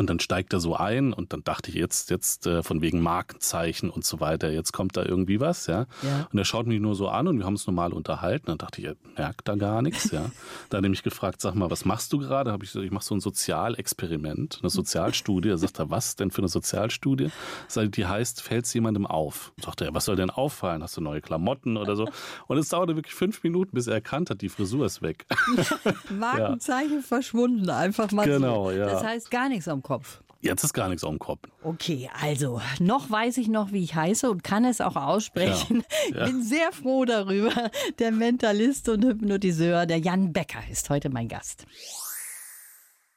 Und 0.01 0.09
dann 0.09 0.19
steigt 0.19 0.55
er 0.55 0.61
so 0.61 0.77
ein 0.77 1.13
und 1.13 1.35
dann 1.35 1.45
dachte 1.45 1.69
ich 1.69 1.77
jetzt, 1.77 2.09
jetzt 2.09 2.47
äh, 2.47 2.63
von 2.63 2.81
wegen 2.81 3.03
Markenzeichen 3.03 3.91
und 3.91 4.03
so 4.03 4.19
weiter, 4.19 4.51
jetzt 4.51 4.73
kommt 4.73 4.97
da 4.97 5.05
irgendwie 5.05 5.41
was, 5.41 5.67
ja? 5.67 5.85
ja. 6.01 6.27
Und 6.33 6.39
er 6.39 6.47
schaut 6.47 6.67
mich 6.67 6.81
nur 6.81 6.95
so 6.95 7.11
an 7.11 7.29
und 7.29 7.37
wir 7.37 7.45
haben 7.45 7.53
uns 7.53 7.67
normal 7.67 7.93
unterhalten. 7.93 8.47
Dann 8.47 8.57
dachte 8.57 8.81
ich, 8.81 8.87
er 8.87 8.97
merkt 9.19 9.47
da 9.47 9.57
gar 9.57 9.83
nichts, 9.83 10.11
ja. 10.11 10.31
da 10.71 10.79
hat 10.79 10.85
er 10.85 10.89
mich 10.89 11.03
gefragt, 11.03 11.43
sag 11.43 11.55
mal, 11.55 11.71
was 11.71 11.85
machst 11.85 12.15
du 12.15 12.19
gerade? 12.19 12.51
Habe 12.51 12.65
ich 12.65 12.71
gesagt, 12.71 12.87
ich 12.87 12.93
mache 12.93 13.05
so 13.05 13.15
ein 13.15 13.21
Sozialexperiment, 13.21 14.61
eine 14.63 14.71
Sozialstudie. 14.71 15.51
Da 15.51 15.59
sagt 15.59 15.79
er, 15.79 15.91
was 15.91 16.17
denn 16.17 16.31
für 16.31 16.41
eine 16.41 16.49
Sozialstudie? 16.49 17.29
Sagt, 17.69 17.99
die 17.99 18.07
heißt, 18.07 18.41
fällt 18.41 18.65
es 18.65 18.73
jemandem 18.73 19.05
auf? 19.05 19.53
Sagt 19.63 19.83
er, 19.83 19.93
was 19.93 20.07
soll 20.07 20.17
denn 20.17 20.31
auffallen? 20.31 20.83
Hast 20.83 20.97
du 20.97 21.03
neue 21.03 21.21
Klamotten 21.21 21.77
oder 21.77 21.95
so? 21.95 22.09
Und 22.47 22.57
es 22.57 22.71
dauerte 22.71 22.97
wirklich 22.97 23.15
fünf 23.15 23.43
Minuten, 23.43 23.73
bis 23.75 23.87
er 23.87 23.97
erkannt 23.97 24.31
hat, 24.31 24.41
die 24.41 24.49
Frisur 24.49 24.87
ist 24.87 25.03
weg. 25.03 25.27
Markenzeichen 26.11 27.01
ja. 27.01 27.03
verschwunden, 27.03 27.69
einfach 27.69 28.11
mal 28.13 28.27
genau, 28.27 28.71
so. 28.71 28.79
Ja. 28.79 28.87
Das 28.87 29.05
heißt 29.05 29.31
gar 29.31 29.51
nichts 29.51 29.69
am 29.69 29.83
Kopf. 29.83 29.90
Kopf. 29.91 30.23
Jetzt 30.41 30.63
ist 30.63 30.73
gar 30.73 30.89
nichts 30.89 31.03
auf 31.03 31.11
dem 31.11 31.19
Kopf. 31.19 31.49
Okay, 31.65 32.09
also 32.23 32.61
noch 32.79 33.11
weiß 33.11 33.39
ich 33.39 33.49
noch, 33.49 33.73
wie 33.73 33.83
ich 33.83 33.97
heiße 33.97 34.31
und 34.31 34.45
kann 34.45 34.65
es 34.65 34.81
auch 34.81 34.95
aussprechen. 34.95 35.83
Ja, 36.11 36.19
ja. 36.19 36.25
Bin 36.27 36.45
sehr 36.45 36.71
froh 36.71 37.05
darüber. 37.05 37.73
Der 37.99 38.13
Mentalist 38.13 38.89
und 38.89 39.05
Hypnotiseur, 39.05 39.87
der 39.87 39.99
Jan 39.99 40.33
Becker, 40.33 40.61
ist 40.71 40.89
heute 40.91 41.11
mein 41.11 41.27
Gast. 41.27 41.67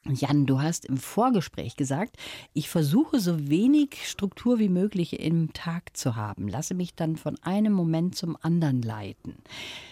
Jan, 0.06 0.44
du 0.44 0.60
hast 0.60 0.84
im 0.84 0.98
Vorgespräch 0.98 1.76
gesagt, 1.76 2.16
ich 2.52 2.68
versuche 2.68 3.20
so 3.20 3.48
wenig 3.48 4.06
Struktur 4.06 4.58
wie 4.58 4.68
möglich 4.68 5.20
im 5.20 5.52
Tag 5.54 5.96
zu 5.96 6.14
haben, 6.14 6.48
lasse 6.48 6.74
mich 6.74 6.94
dann 6.94 7.16
von 7.16 7.38
einem 7.42 7.72
Moment 7.72 8.14
zum 8.14 8.36
anderen 8.42 8.82
leiten. 8.82 9.36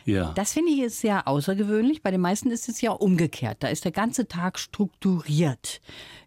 Ja. 0.04 0.32
Das 0.34 0.52
finde 0.52 0.72
ich 0.72 0.80
ist 0.80 1.00
sehr 1.00 1.26
außergewöhnlich. 1.26 2.02
Bei 2.02 2.10
den 2.10 2.20
meisten 2.20 2.50
ist 2.50 2.68
es 2.68 2.80
ja 2.80 2.90
umgekehrt. 2.90 3.58
Da 3.60 3.68
ist 3.68 3.84
der 3.84 3.92
ganze 3.92 4.28
Tag 4.28 4.58
strukturiert. 4.58 5.80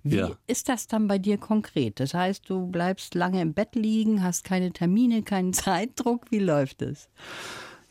Wie 0.04 0.18
ja. 0.18 0.32
ist 0.48 0.70
das 0.70 0.88
dann 0.88 1.08
bei 1.08 1.18
dir 1.18 1.38
konkret? 1.38 2.00
Das 2.00 2.14
heißt, 2.14 2.50
du 2.50 2.68
bleibst 2.68 3.16
lange 3.16 3.42
im 3.42 3.54
Bett 3.54 3.76
liegen, 3.76 4.24
hast 4.24 4.44
keine 4.44 4.72
Termine, 4.72 5.24
keinen 5.24 5.54
Zeitdruck. 5.54 6.26
Wie 6.32 6.40
läuft 6.40 6.82
es? 6.82 7.10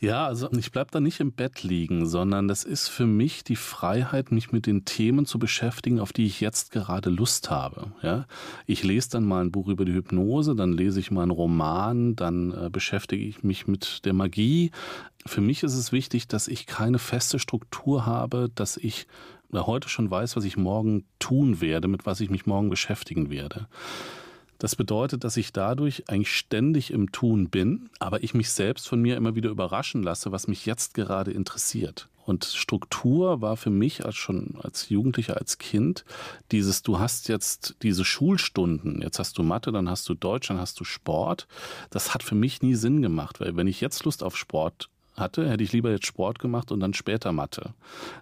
Ja, 0.05 0.27
also 0.27 0.51
ich 0.51 0.71
bleibe 0.71 0.91
da 0.91 0.99
nicht 0.99 1.19
im 1.19 1.31
Bett 1.31 1.63
liegen, 1.63 2.05
sondern 2.05 2.47
das 2.47 2.63
ist 2.63 2.89
für 2.89 3.07
mich 3.07 3.43
die 3.43 3.55
Freiheit, 3.55 4.31
mich 4.31 4.51
mit 4.51 4.67
den 4.67 4.85
Themen 4.85 5.25
zu 5.25 5.39
beschäftigen, 5.39 5.99
auf 5.99 6.13
die 6.13 6.27
ich 6.27 6.41
jetzt 6.41 6.69
gerade 6.69 7.09
Lust 7.09 7.49
habe. 7.49 7.91
Ja, 8.03 8.27
ich 8.67 8.83
lese 8.83 9.09
dann 9.09 9.25
mal 9.25 9.43
ein 9.43 9.51
Buch 9.51 9.67
über 9.67 9.83
die 9.83 9.93
Hypnose, 9.93 10.55
dann 10.55 10.73
lese 10.73 10.99
ich 10.99 11.09
mal 11.09 11.23
einen 11.23 11.31
Roman, 11.31 12.15
dann 12.15 12.51
äh, 12.51 12.69
beschäftige 12.69 13.25
ich 13.25 13.43
mich 13.43 13.65
mit 13.65 14.05
der 14.05 14.13
Magie. 14.13 14.69
Für 15.25 15.41
mich 15.41 15.63
ist 15.63 15.73
es 15.73 15.91
wichtig, 15.91 16.27
dass 16.27 16.47
ich 16.47 16.67
keine 16.67 16.99
feste 16.99 17.39
Struktur 17.39 18.05
habe, 18.05 18.51
dass 18.53 18.77
ich 18.77 19.07
heute 19.51 19.89
schon 19.89 20.11
weiß, 20.11 20.35
was 20.35 20.43
ich 20.43 20.55
morgen 20.55 21.05
tun 21.17 21.61
werde, 21.61 21.87
mit 21.87 22.05
was 22.05 22.19
ich 22.19 22.29
mich 22.29 22.45
morgen 22.45 22.69
beschäftigen 22.69 23.31
werde. 23.31 23.67
Das 24.57 24.75
bedeutet, 24.75 25.23
dass 25.23 25.37
ich 25.37 25.51
dadurch 25.51 26.09
eigentlich 26.09 26.35
ständig 26.35 26.91
im 26.91 27.11
Tun 27.11 27.49
bin, 27.49 27.89
aber 27.99 28.23
ich 28.23 28.33
mich 28.33 28.51
selbst 28.51 28.87
von 28.87 29.01
mir 29.01 29.17
immer 29.17 29.35
wieder 29.35 29.49
überraschen 29.49 30.03
lasse, 30.03 30.31
was 30.31 30.47
mich 30.47 30.65
jetzt 30.65 30.93
gerade 30.93 31.31
interessiert. 31.31 32.07
Und 32.25 32.43
Struktur 32.45 33.41
war 33.41 33.55
für 33.55 33.69
mich 33.69 34.03
als 34.03 34.15
schon 34.15 34.55
als 34.61 34.89
Jugendlicher, 34.89 35.37
als 35.37 35.59
Kind 35.59 36.05
dieses, 36.51 36.81
du 36.81 36.97
hast 36.97 37.27
jetzt 37.27 37.75
diese 37.83 38.03
Schulstunden, 38.03 39.01
jetzt 39.01 39.19
hast 39.19 39.37
du 39.37 39.43
Mathe, 39.43 39.71
dann 39.71 39.89
hast 39.89 40.09
du 40.09 40.15
Deutsch, 40.15 40.47
dann 40.47 40.59
hast 40.59 40.79
du 40.79 40.83
Sport. 40.83 41.47
Das 41.91 42.13
hat 42.13 42.23
für 42.23 42.33
mich 42.33 42.63
nie 42.63 42.75
Sinn 42.75 43.03
gemacht, 43.03 43.39
weil 43.39 43.55
wenn 43.55 43.67
ich 43.67 43.79
jetzt 43.79 44.03
Lust 44.05 44.23
auf 44.23 44.37
Sport 44.37 44.89
hatte, 45.15 45.47
hätte 45.47 45.63
ich 45.63 45.71
lieber 45.71 45.91
jetzt 45.91 46.07
Sport 46.07 46.39
gemacht 46.39 46.71
und 46.71 46.79
dann 46.79 46.93
später 46.93 47.31
Mathe. 47.31 47.73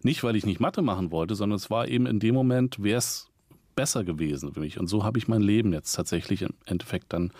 Nicht, 0.03 0.23
weil 0.23 0.35
ich 0.35 0.45
nicht 0.45 0.59
Mathe 0.59 0.81
machen 0.81 1.11
wollte, 1.11 1.35
sondern 1.35 1.55
es 1.55 1.69
war 1.69 1.87
eben 1.87 2.05
in 2.05 2.19
dem 2.19 2.35
Moment, 2.35 2.83
wäre 2.83 2.99
es 2.99 3.29
besser 3.75 4.03
gewesen 4.03 4.53
für 4.53 4.59
mich. 4.59 4.79
Und 4.79 4.87
so 4.87 5.03
habe 5.03 5.17
ich 5.17 5.27
mein 5.27 5.41
Leben 5.41 5.73
jetzt 5.73 5.93
tatsächlich 5.93 6.41
im 6.41 6.53
Endeffekt 6.65 7.13
dann 7.13 7.31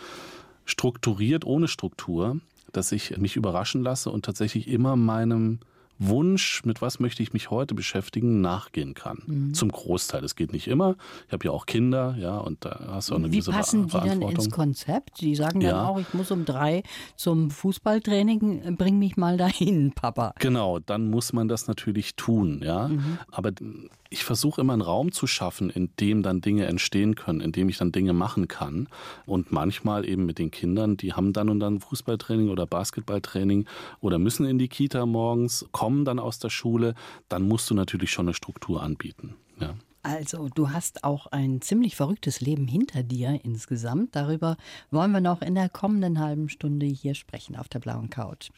strukturiert, 0.66 1.46
ohne 1.46 1.68
Struktur, 1.68 2.40
dass 2.72 2.92
ich 2.92 3.18
mich 3.18 3.36
überraschen 3.36 3.82
lasse 3.82 4.10
und 4.10 4.26
tatsächlich 4.26 4.68
immer 4.68 4.96
meinem 4.96 5.60
Wunsch, 6.08 6.64
mit 6.66 6.82
was 6.82 7.00
möchte 7.00 7.24
ich 7.24 7.34
mich 7.34 7.50
heute 7.50 7.76
beschäftigen, 7.76 8.42
nachgehen 8.42 8.94
kann. 8.94 9.24
Mhm. 9.26 9.54
Zum 9.54 9.72
Großteil. 9.72 10.22
Das 10.22 10.36
geht 10.36 10.54
nicht 10.54 10.68
immer. 10.68 10.96
Ich 11.28 11.34
habe 11.34 11.46
ja 11.46 11.52
auch 11.52 11.66
Kinder, 11.66 12.16
ja, 12.20 12.38
und 12.38 12.66
da 12.66 12.80
hast 12.90 13.10
du 13.10 13.14
auch 13.14 13.20
eine 13.20 13.28
Wie 13.28 13.38
gewisse 13.38 13.52
passen 13.52 13.88
die 13.88 13.94
dann 13.94 14.22
ins 14.22 14.50
Konzept? 14.50 15.18
Sie 15.18 15.36
sagen 15.36 15.60
dann 15.60 15.70
ja. 15.70 15.88
auch, 15.88 16.00
ich 16.00 16.14
muss 16.14 16.32
um 16.32 16.46
drei 16.46 16.84
zum 17.16 17.52
Fußballtraining, 17.52 18.76
bring 18.78 19.00
mich 19.00 19.18
mal 19.18 19.38
dahin, 19.38 19.94
Papa. 19.94 20.34
Genau, 20.40 20.80
dann 20.80 21.10
muss 21.10 21.34
man 21.34 21.48
das 21.48 21.68
natürlich 21.68 22.16
tun, 22.16 22.62
ja. 22.64 22.88
Mhm. 22.88 23.20
Aber 23.32 23.52
ich 24.14 24.24
versuche 24.24 24.62
immer 24.62 24.74
einen 24.74 24.84
Raum 24.84 25.12
zu 25.12 25.26
schaffen, 25.26 25.72
in 25.72 25.90
dem 26.00 26.22
dann 26.22 26.40
Dinge 26.40 26.68
entstehen 26.68 27.16
können, 27.16 27.42
in 27.42 27.52
dem 27.52 27.68
ich 27.68 27.80
dann 27.80 27.92
Dinge 27.92 28.14
machen 28.14 28.48
kann. 28.48 28.88
Und 29.26 29.52
manchmal 29.52 30.08
eben 30.08 30.26
mit 30.26 30.38
den 30.38 30.52
Kindern, 30.52 30.98
die 30.98 31.14
haben 31.14 31.34
dann 31.34 31.50
und 31.50 31.60
dann 31.60 31.80
Fußballtraining 31.80 32.50
oder 32.50 32.68
Basketballtraining 32.68 33.66
oder 34.02 34.20
müssen 34.20 34.46
in 34.46 34.60
die 34.60 34.68
Kita 34.68 35.08
morgens, 35.08 35.66
kommen 35.72 35.93
dann 36.06 36.20
aus 36.20 36.40
der 36.40 36.50
Schule, 36.50 36.96
dann 37.30 37.48
musst 37.48 37.70
du 37.70 37.74
natürlich 37.74 38.12
schon 38.12 38.28
eine 38.28 38.34
Struktur 38.34 38.82
anbieten. 38.82 39.36
Ja. 39.60 39.76
Also, 40.06 40.50
du 40.50 40.72
hast 40.72 41.06
auch 41.06 41.28
ein 41.28 41.62
ziemlich 41.62 41.96
verrücktes 41.96 42.42
Leben 42.42 42.68
hinter 42.68 43.04
dir 43.04 43.40
insgesamt. 43.44 44.16
Darüber 44.18 44.58
wollen 44.92 45.12
wir 45.12 45.22
noch 45.22 45.42
in 45.42 45.56
der 45.56 45.70
kommenden 45.70 46.20
halben 46.20 46.50
Stunde 46.50 46.86
hier 46.86 47.16
sprechen 47.16 47.56
auf 47.56 47.70
der 47.70 47.80
blauen 47.80 48.10
Couch. 48.10 48.50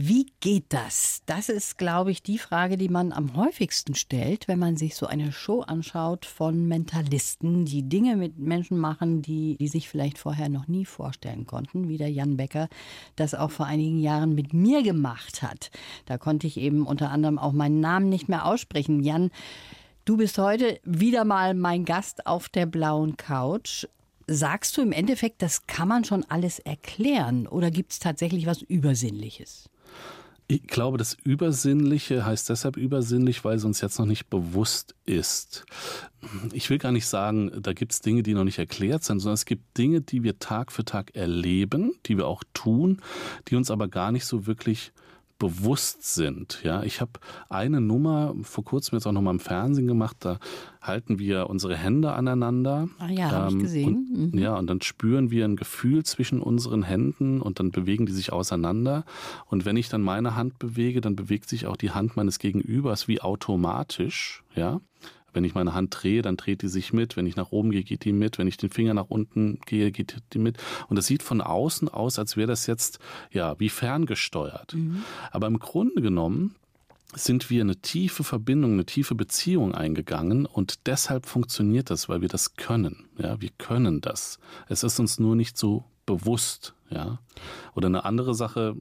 Wie 0.00 0.30
geht 0.38 0.66
das? 0.68 1.22
Das 1.26 1.48
ist, 1.48 1.76
glaube 1.76 2.12
ich, 2.12 2.22
die 2.22 2.38
Frage, 2.38 2.76
die 2.76 2.88
man 2.88 3.10
am 3.10 3.34
häufigsten 3.34 3.96
stellt, 3.96 4.46
wenn 4.46 4.60
man 4.60 4.76
sich 4.76 4.94
so 4.94 5.08
eine 5.08 5.32
Show 5.32 5.62
anschaut 5.62 6.24
von 6.24 6.68
Mentalisten, 6.68 7.64
die 7.64 7.82
Dinge 7.82 8.14
mit 8.14 8.38
Menschen 8.38 8.78
machen, 8.78 9.22
die, 9.22 9.56
die 9.56 9.66
sich 9.66 9.88
vielleicht 9.88 10.18
vorher 10.18 10.48
noch 10.48 10.68
nie 10.68 10.84
vorstellen 10.84 11.46
konnten, 11.46 11.88
wie 11.88 11.96
der 11.96 12.12
Jan 12.12 12.36
Becker 12.36 12.68
das 13.16 13.34
auch 13.34 13.50
vor 13.50 13.66
einigen 13.66 13.98
Jahren 13.98 14.36
mit 14.36 14.52
mir 14.52 14.84
gemacht 14.84 15.42
hat. 15.42 15.72
Da 16.06 16.16
konnte 16.16 16.46
ich 16.46 16.58
eben 16.58 16.86
unter 16.86 17.10
anderem 17.10 17.36
auch 17.36 17.52
meinen 17.52 17.80
Namen 17.80 18.08
nicht 18.08 18.28
mehr 18.28 18.44
aussprechen. 18.46 19.02
Jan, 19.02 19.32
du 20.04 20.16
bist 20.16 20.38
heute 20.38 20.78
wieder 20.84 21.24
mal 21.24 21.54
mein 21.54 21.84
Gast 21.84 22.24
auf 22.24 22.48
der 22.48 22.66
blauen 22.66 23.16
Couch. 23.16 23.88
Sagst 24.28 24.76
du 24.76 24.82
im 24.82 24.92
Endeffekt, 24.92 25.42
das 25.42 25.66
kann 25.66 25.88
man 25.88 26.04
schon 26.04 26.24
alles 26.28 26.60
erklären 26.60 27.48
oder 27.48 27.72
gibt 27.72 27.90
es 27.90 27.98
tatsächlich 27.98 28.46
was 28.46 28.62
Übersinnliches? 28.62 29.68
Ich 30.50 30.66
glaube, 30.66 30.96
das 30.96 31.12
Übersinnliche 31.12 32.24
heißt 32.24 32.48
deshalb 32.48 32.78
übersinnlich, 32.78 33.44
weil 33.44 33.58
es 33.58 33.64
uns 33.64 33.82
jetzt 33.82 33.98
noch 33.98 34.06
nicht 34.06 34.30
bewusst 34.30 34.94
ist. 35.04 35.66
Ich 36.54 36.70
will 36.70 36.78
gar 36.78 36.90
nicht 36.90 37.06
sagen, 37.06 37.52
da 37.60 37.74
gibt 37.74 37.92
es 37.92 38.00
Dinge, 38.00 38.22
die 38.22 38.32
noch 38.32 38.44
nicht 38.44 38.58
erklärt 38.58 39.04
sind, 39.04 39.20
sondern 39.20 39.34
es 39.34 39.44
gibt 39.44 39.76
Dinge, 39.76 40.00
die 40.00 40.22
wir 40.22 40.38
Tag 40.38 40.72
für 40.72 40.86
Tag 40.86 41.14
erleben, 41.14 41.92
die 42.06 42.16
wir 42.16 42.26
auch 42.26 42.42
tun, 42.54 43.02
die 43.48 43.56
uns 43.56 43.70
aber 43.70 43.88
gar 43.88 44.10
nicht 44.10 44.24
so 44.24 44.46
wirklich 44.46 44.92
bewusst 45.38 46.14
sind. 46.14 46.60
Ja, 46.64 46.82
ich 46.82 47.00
habe 47.00 47.12
eine 47.48 47.80
Nummer 47.80 48.34
vor 48.42 48.64
kurzem 48.64 48.96
jetzt 48.96 49.06
auch 49.06 49.12
noch 49.12 49.22
mal 49.22 49.30
im 49.30 49.40
Fernsehen 49.40 49.86
gemacht. 49.86 50.16
Da 50.20 50.38
halten 50.82 51.18
wir 51.18 51.48
unsere 51.48 51.76
Hände 51.76 52.12
aneinander. 52.12 52.88
Ah 52.98 53.08
ja, 53.08 53.30
habe 53.30 53.48
ich 53.48 53.54
ähm, 53.54 53.60
gesehen. 53.60 54.08
Und, 54.12 54.34
mhm. 54.34 54.38
Ja, 54.38 54.56
und 54.56 54.68
dann 54.68 54.80
spüren 54.80 55.30
wir 55.30 55.44
ein 55.44 55.56
Gefühl 55.56 56.04
zwischen 56.04 56.40
unseren 56.40 56.82
Händen 56.82 57.40
und 57.40 57.60
dann 57.60 57.70
bewegen 57.70 58.06
die 58.06 58.12
sich 58.12 58.32
auseinander. 58.32 59.04
Und 59.46 59.64
wenn 59.64 59.76
ich 59.76 59.88
dann 59.88 60.02
meine 60.02 60.34
Hand 60.34 60.58
bewege, 60.58 61.00
dann 61.00 61.14
bewegt 61.14 61.48
sich 61.48 61.66
auch 61.66 61.76
die 61.76 61.92
Hand 61.92 62.16
meines 62.16 62.38
Gegenübers 62.38 63.06
wie 63.06 63.20
automatisch. 63.20 64.42
Ja, 64.56 64.80
wenn 65.38 65.44
ich 65.44 65.54
meine 65.54 65.72
Hand 65.72 65.96
drehe, 66.02 66.20
dann 66.20 66.36
dreht 66.36 66.62
die 66.62 66.68
sich 66.68 66.92
mit. 66.92 67.16
Wenn 67.16 67.24
ich 67.24 67.36
nach 67.36 67.52
oben 67.52 67.70
gehe, 67.70 67.84
geht 67.84 68.04
die 68.04 68.12
mit. 68.12 68.38
Wenn 68.38 68.48
ich 68.48 68.56
den 68.56 68.70
Finger 68.70 68.92
nach 68.92 69.08
unten 69.08 69.60
gehe, 69.66 69.92
geht 69.92 70.16
die 70.32 70.40
mit. 70.40 70.56
Und 70.88 70.96
das 70.96 71.06
sieht 71.06 71.22
von 71.22 71.40
außen 71.40 71.88
aus, 71.88 72.18
als 72.18 72.36
wäre 72.36 72.48
das 72.48 72.66
jetzt 72.66 72.98
ja 73.30 73.54
wie 73.60 73.68
ferngesteuert. 73.68 74.74
Mhm. 74.74 75.04
Aber 75.30 75.46
im 75.46 75.60
Grunde 75.60 76.02
genommen 76.02 76.56
sind 77.14 77.50
wir 77.50 77.62
eine 77.62 77.76
tiefe 77.76 78.24
Verbindung, 78.24 78.72
eine 78.72 78.84
tiefe 78.84 79.14
Beziehung 79.14 79.76
eingegangen 79.76 80.44
und 80.44 80.86
deshalb 80.86 81.26
funktioniert 81.26 81.88
das, 81.88 82.08
weil 82.08 82.20
wir 82.20 82.28
das 82.28 82.56
können. 82.56 83.06
Ja, 83.16 83.40
wir 83.40 83.50
können 83.56 84.00
das. 84.00 84.40
Es 84.68 84.82
ist 84.82 84.98
uns 84.98 85.20
nur 85.20 85.36
nicht 85.36 85.56
so 85.56 85.84
bewusst. 86.08 86.74
Ja. 86.90 87.18
Oder 87.74 87.88
eine 87.88 88.06
andere 88.06 88.34
Sache, 88.34 88.74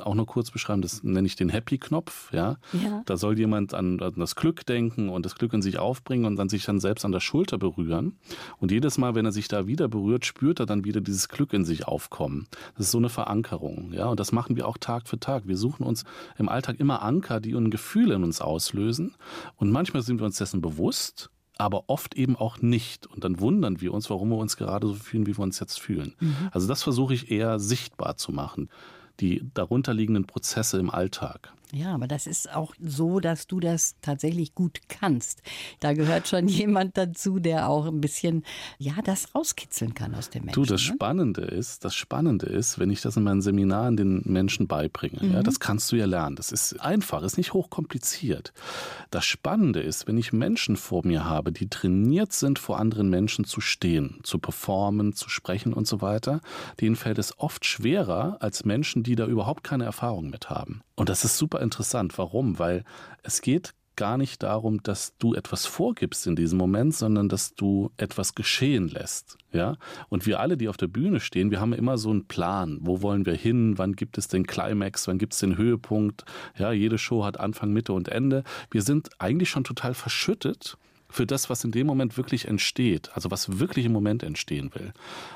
auch 0.00 0.14
nur 0.14 0.26
kurz 0.26 0.50
beschreiben, 0.50 0.82
das 0.82 1.02
nenne 1.02 1.26
ich 1.26 1.36
den 1.36 1.48
Happy-Knopf. 1.48 2.30
Ja? 2.34 2.58
ja. 2.72 3.02
Da 3.06 3.16
soll 3.16 3.38
jemand 3.38 3.72
an, 3.72 3.98
an, 4.00 4.12
das 4.16 4.36
Glück 4.36 4.66
denken 4.66 5.08
und 5.08 5.24
das 5.24 5.36
Glück 5.36 5.54
in 5.54 5.62
sich 5.62 5.78
aufbringen 5.78 6.26
und 6.26 6.36
dann 6.36 6.50
sich 6.50 6.66
dann 6.66 6.80
selbst 6.80 7.06
an 7.06 7.12
der 7.12 7.20
Schulter 7.20 7.56
berühren. 7.56 8.18
Und 8.58 8.72
jedes 8.72 8.98
Mal, 8.98 9.14
wenn 9.14 9.24
er 9.24 9.32
sich 9.32 9.48
da 9.48 9.66
wieder 9.66 9.88
berührt, 9.88 10.26
spürt 10.26 10.60
er 10.60 10.66
dann 10.66 10.84
wieder 10.84 11.00
dieses 11.00 11.30
Glück 11.30 11.54
in 11.54 11.64
sich 11.64 11.88
aufkommen. 11.88 12.46
Das 12.76 12.86
ist 12.86 12.92
so 12.92 12.98
eine 12.98 13.08
Verankerung. 13.08 13.92
Ja? 13.94 14.08
Und 14.08 14.20
das 14.20 14.32
machen 14.32 14.54
wir 14.56 14.68
auch 14.68 14.76
Tag 14.76 15.08
für 15.08 15.18
Tag. 15.18 15.48
Wir 15.48 15.56
suchen 15.56 15.84
uns 15.84 16.04
im 16.36 16.50
Alltag 16.50 16.78
immer 16.78 17.00
Anker, 17.02 17.40
die 17.40 17.54
ein 17.54 17.70
Gefühl 17.70 18.10
in 18.10 18.22
uns 18.22 18.42
auslösen. 18.42 19.14
Und 19.56 19.70
manchmal 19.70 20.02
sind 20.02 20.20
wir 20.20 20.26
uns 20.26 20.36
dessen 20.36 20.60
bewusst 20.60 21.30
aber 21.58 21.84
oft 21.88 22.14
eben 22.14 22.36
auch 22.36 22.60
nicht. 22.60 23.06
Und 23.06 23.24
dann 23.24 23.40
wundern 23.40 23.80
wir 23.80 23.92
uns, 23.94 24.10
warum 24.10 24.30
wir 24.30 24.36
uns 24.36 24.56
gerade 24.56 24.86
so 24.86 24.94
fühlen, 24.94 25.26
wie 25.26 25.36
wir 25.36 25.42
uns 25.42 25.58
jetzt 25.60 25.80
fühlen. 25.80 26.14
Mhm. 26.20 26.36
Also 26.52 26.68
das 26.68 26.82
versuche 26.82 27.14
ich 27.14 27.30
eher 27.30 27.58
sichtbar 27.58 28.16
zu 28.16 28.32
machen, 28.32 28.68
die 29.20 29.42
darunterliegenden 29.54 30.26
Prozesse 30.26 30.78
im 30.78 30.90
Alltag. 30.90 31.52
Ja, 31.72 31.94
aber 31.94 32.06
das 32.06 32.26
ist 32.26 32.52
auch 32.52 32.74
so, 32.80 33.18
dass 33.18 33.46
du 33.48 33.58
das 33.58 33.96
tatsächlich 34.00 34.54
gut 34.54 34.80
kannst. 34.88 35.42
Da 35.80 35.94
gehört 35.94 36.28
schon 36.28 36.46
jemand 36.48 36.96
dazu, 36.96 37.38
der 37.40 37.68
auch 37.68 37.86
ein 37.86 38.00
bisschen, 38.00 38.44
ja, 38.78 38.94
das 39.04 39.34
rauskitzeln 39.34 39.94
kann 39.94 40.14
aus 40.14 40.30
dem 40.30 40.44
Menschen. 40.44 40.62
Du, 40.62 40.68
das 40.68 40.82
ne? 40.82 40.94
Spannende 40.94 41.42
ist, 41.42 41.84
das 41.84 41.94
Spannende 41.94 42.46
ist, 42.46 42.78
wenn 42.78 42.90
ich 42.90 43.00
das 43.00 43.16
in 43.16 43.24
meinen 43.24 43.42
Seminaren 43.42 43.96
den 43.96 44.22
Menschen 44.24 44.68
beibringe, 44.68 45.18
mhm. 45.20 45.32
ja, 45.32 45.42
das 45.42 45.58
kannst 45.58 45.90
du 45.90 45.96
ja 45.96 46.06
lernen. 46.06 46.36
Das 46.36 46.52
ist 46.52 46.80
einfach, 46.80 47.22
ist 47.22 47.36
nicht 47.36 47.52
hochkompliziert. 47.52 48.52
Das 49.10 49.24
Spannende 49.24 49.80
ist, 49.80 50.06
wenn 50.06 50.18
ich 50.18 50.32
Menschen 50.32 50.76
vor 50.76 51.04
mir 51.04 51.24
habe, 51.24 51.50
die 51.50 51.68
trainiert 51.68 52.32
sind, 52.32 52.58
vor 52.58 52.78
anderen 52.78 53.10
Menschen 53.10 53.44
zu 53.44 53.60
stehen, 53.60 54.20
zu 54.22 54.38
performen, 54.38 55.14
zu 55.14 55.28
sprechen 55.28 55.72
und 55.72 55.88
so 55.88 56.00
weiter, 56.00 56.40
denen 56.80 56.96
fällt 56.96 57.18
es 57.18 57.38
oft 57.38 57.64
schwerer 57.64 58.36
als 58.40 58.64
Menschen, 58.64 59.02
die 59.02 59.16
da 59.16 59.26
überhaupt 59.26 59.64
keine 59.64 59.84
Erfahrung 59.84 60.30
mit 60.30 60.48
haben. 60.48 60.82
Und 60.96 61.08
das 61.08 61.24
ist 61.24 61.38
super 61.38 61.60
interessant. 61.60 62.18
Warum? 62.18 62.58
Weil 62.58 62.84
es 63.22 63.42
geht 63.42 63.74
gar 63.96 64.18
nicht 64.18 64.42
darum, 64.42 64.82
dass 64.82 65.16
du 65.18 65.34
etwas 65.34 65.66
vorgibst 65.66 66.26
in 66.26 66.36
diesem 66.36 66.58
Moment, 66.58 66.94
sondern 66.94 67.28
dass 67.28 67.54
du 67.54 67.90
etwas 67.96 68.34
geschehen 68.34 68.88
lässt. 68.88 69.38
Ja? 69.52 69.76
Und 70.08 70.26
wir 70.26 70.38
alle, 70.38 70.56
die 70.56 70.68
auf 70.68 70.76
der 70.76 70.86
Bühne 70.86 71.18
stehen, 71.18 71.50
wir 71.50 71.60
haben 71.60 71.72
immer 71.72 71.98
so 71.98 72.10
einen 72.10 72.26
Plan. 72.26 72.78
Wo 72.82 73.02
wollen 73.02 73.26
wir 73.26 73.34
hin? 73.34 73.78
Wann 73.78 73.94
gibt 73.94 74.18
es 74.18 74.28
den 74.28 74.46
Climax? 74.46 75.08
Wann 75.08 75.18
gibt 75.18 75.32
es 75.32 75.40
den 75.40 75.56
Höhepunkt? 75.56 76.24
Ja, 76.58 76.72
jede 76.72 76.98
Show 76.98 77.24
hat 77.24 77.40
Anfang, 77.40 77.72
Mitte 77.72 77.92
und 77.94 78.08
Ende. 78.08 78.44
Wir 78.70 78.82
sind 78.82 79.08
eigentlich 79.18 79.50
schon 79.50 79.64
total 79.64 79.94
verschüttet 79.94 80.76
für 81.08 81.26
das, 81.26 81.48
was 81.48 81.64
in 81.64 81.72
dem 81.72 81.86
Moment 81.86 82.16
wirklich 82.16 82.46
entsteht, 82.46 83.10
also 83.14 83.30
was 83.30 83.58
wirklich 83.58 83.86
im 83.86 83.92
Moment 83.92 84.22
entstehen 84.22 84.70
will. 84.74 84.92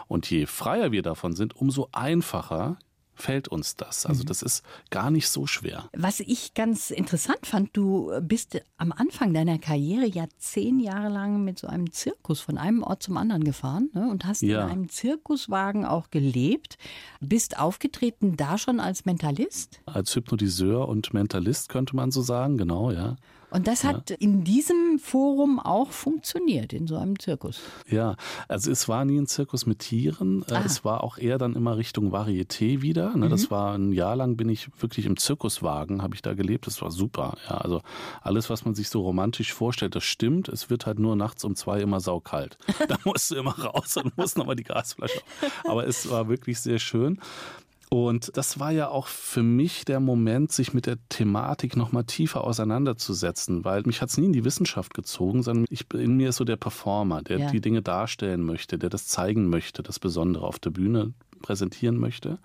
Und 0.08 0.28
je 0.28 0.46
freier 0.46 0.92
wir 0.92 1.02
davon 1.02 1.34
sind, 1.34 1.56
umso 1.56 1.88
einfacher 1.92 2.76
fällt 3.20 3.48
uns 3.48 3.76
das. 3.76 4.06
Also 4.06 4.22
mhm. 4.22 4.26
das 4.26 4.42
ist 4.42 4.62
gar 4.90 5.10
nicht 5.10 5.28
so 5.28 5.46
schwer. 5.46 5.88
Was 5.96 6.20
ich 6.20 6.54
ganz 6.54 6.90
interessant 6.90 7.46
fand, 7.46 7.70
du 7.76 8.10
bist 8.22 8.60
am 8.76 8.92
Anfang 8.92 9.32
deiner 9.34 9.58
Karriere 9.58 10.06
ja 10.06 10.26
zehn 10.38 10.80
Jahre 10.80 11.08
lang 11.08 11.44
mit 11.44 11.58
so 11.58 11.66
einem 11.66 11.92
Zirkus 11.92 12.40
von 12.40 12.58
einem 12.58 12.82
Ort 12.82 13.02
zum 13.02 13.16
anderen 13.16 13.44
gefahren 13.44 13.90
ne? 13.92 14.10
und 14.10 14.24
hast 14.24 14.42
ja. 14.42 14.64
in 14.64 14.70
einem 14.70 14.88
Zirkuswagen 14.88 15.84
auch 15.84 16.10
gelebt. 16.10 16.78
Bist 17.20 17.58
aufgetreten 17.58 18.36
da 18.36 18.58
schon 18.58 18.80
als 18.80 19.04
Mentalist? 19.04 19.80
Als 19.86 20.14
Hypnotiseur 20.14 20.88
und 20.88 21.14
Mentalist 21.14 21.68
könnte 21.68 21.96
man 21.96 22.10
so 22.10 22.22
sagen, 22.22 22.58
genau, 22.58 22.90
ja. 22.90 23.16
Und 23.50 23.66
das 23.66 23.84
hat 23.84 24.10
ja. 24.10 24.16
in 24.18 24.44
diesem 24.44 24.98
Forum 24.98 25.58
auch 25.58 25.90
funktioniert, 25.90 26.72
in 26.72 26.86
so 26.86 26.96
einem 26.96 27.18
Zirkus. 27.18 27.60
Ja, 27.88 28.16
also 28.48 28.70
es 28.70 28.88
war 28.88 29.04
nie 29.04 29.18
ein 29.18 29.26
Zirkus 29.26 29.66
mit 29.66 29.80
Tieren. 29.80 30.44
Äh, 30.48 30.54
ah. 30.54 30.62
Es 30.64 30.84
war 30.84 31.02
auch 31.02 31.18
eher 31.18 31.38
dann 31.38 31.54
immer 31.54 31.76
Richtung 31.76 32.12
Varieté 32.12 32.82
wieder. 32.82 33.16
Ne? 33.16 33.26
Mhm. 33.26 33.30
Das 33.30 33.50
war 33.50 33.74
ein 33.74 33.92
Jahr 33.92 34.16
lang 34.16 34.36
bin 34.36 34.48
ich 34.48 34.68
wirklich 34.80 35.06
im 35.06 35.16
Zirkuswagen, 35.16 36.02
habe 36.02 36.14
ich 36.14 36.22
da 36.22 36.34
gelebt. 36.34 36.66
Das 36.66 36.80
war 36.82 36.90
super. 36.90 37.36
Ja, 37.48 37.58
also 37.58 37.82
alles, 38.22 38.50
was 38.50 38.64
man 38.64 38.74
sich 38.74 38.88
so 38.88 39.02
romantisch 39.02 39.52
vorstellt, 39.52 39.94
das 39.94 40.04
stimmt. 40.04 40.48
Es 40.48 40.70
wird 40.70 40.86
halt 40.86 40.98
nur 40.98 41.16
nachts 41.16 41.44
um 41.44 41.56
zwei 41.56 41.80
immer 41.80 42.00
saukalt. 42.00 42.58
Da 42.88 42.96
musst 43.04 43.30
du 43.30 43.36
immer 43.36 43.56
raus 43.56 43.96
und 43.98 44.16
musst 44.16 44.36
nochmal 44.36 44.56
die 44.56 44.64
Gasflasche. 44.64 45.20
Aber 45.64 45.86
es 45.86 46.10
war 46.10 46.28
wirklich 46.28 46.58
sehr 46.58 46.78
schön. 46.78 47.20
Und 47.92 48.30
das 48.36 48.60
war 48.60 48.70
ja 48.70 48.88
auch 48.88 49.08
für 49.08 49.42
mich 49.42 49.84
der 49.84 49.98
Moment, 49.98 50.52
sich 50.52 50.72
mit 50.72 50.86
der 50.86 50.96
Thematik 51.08 51.76
nochmal 51.76 52.04
tiefer 52.04 52.44
auseinanderzusetzen, 52.44 53.64
weil 53.64 53.82
mich 53.82 54.00
hat 54.00 54.10
es 54.10 54.16
nie 54.16 54.26
in 54.26 54.32
die 54.32 54.44
Wissenschaft 54.44 54.94
gezogen, 54.94 55.42
sondern 55.42 55.66
ich, 55.68 55.92
in 55.92 56.16
mir 56.16 56.28
ist 56.28 56.36
so 56.36 56.44
der 56.44 56.56
Performer, 56.56 57.20
der 57.20 57.38
ja. 57.40 57.50
die 57.50 57.60
Dinge 57.60 57.82
darstellen 57.82 58.42
möchte, 58.42 58.78
der 58.78 58.90
das 58.90 59.08
zeigen 59.08 59.48
möchte, 59.48 59.82
das 59.82 59.98
Besondere 59.98 60.46
auf 60.46 60.60
der 60.60 60.70
Bühne 60.70 61.14
präsentieren 61.42 61.96
möchte. 61.96 62.38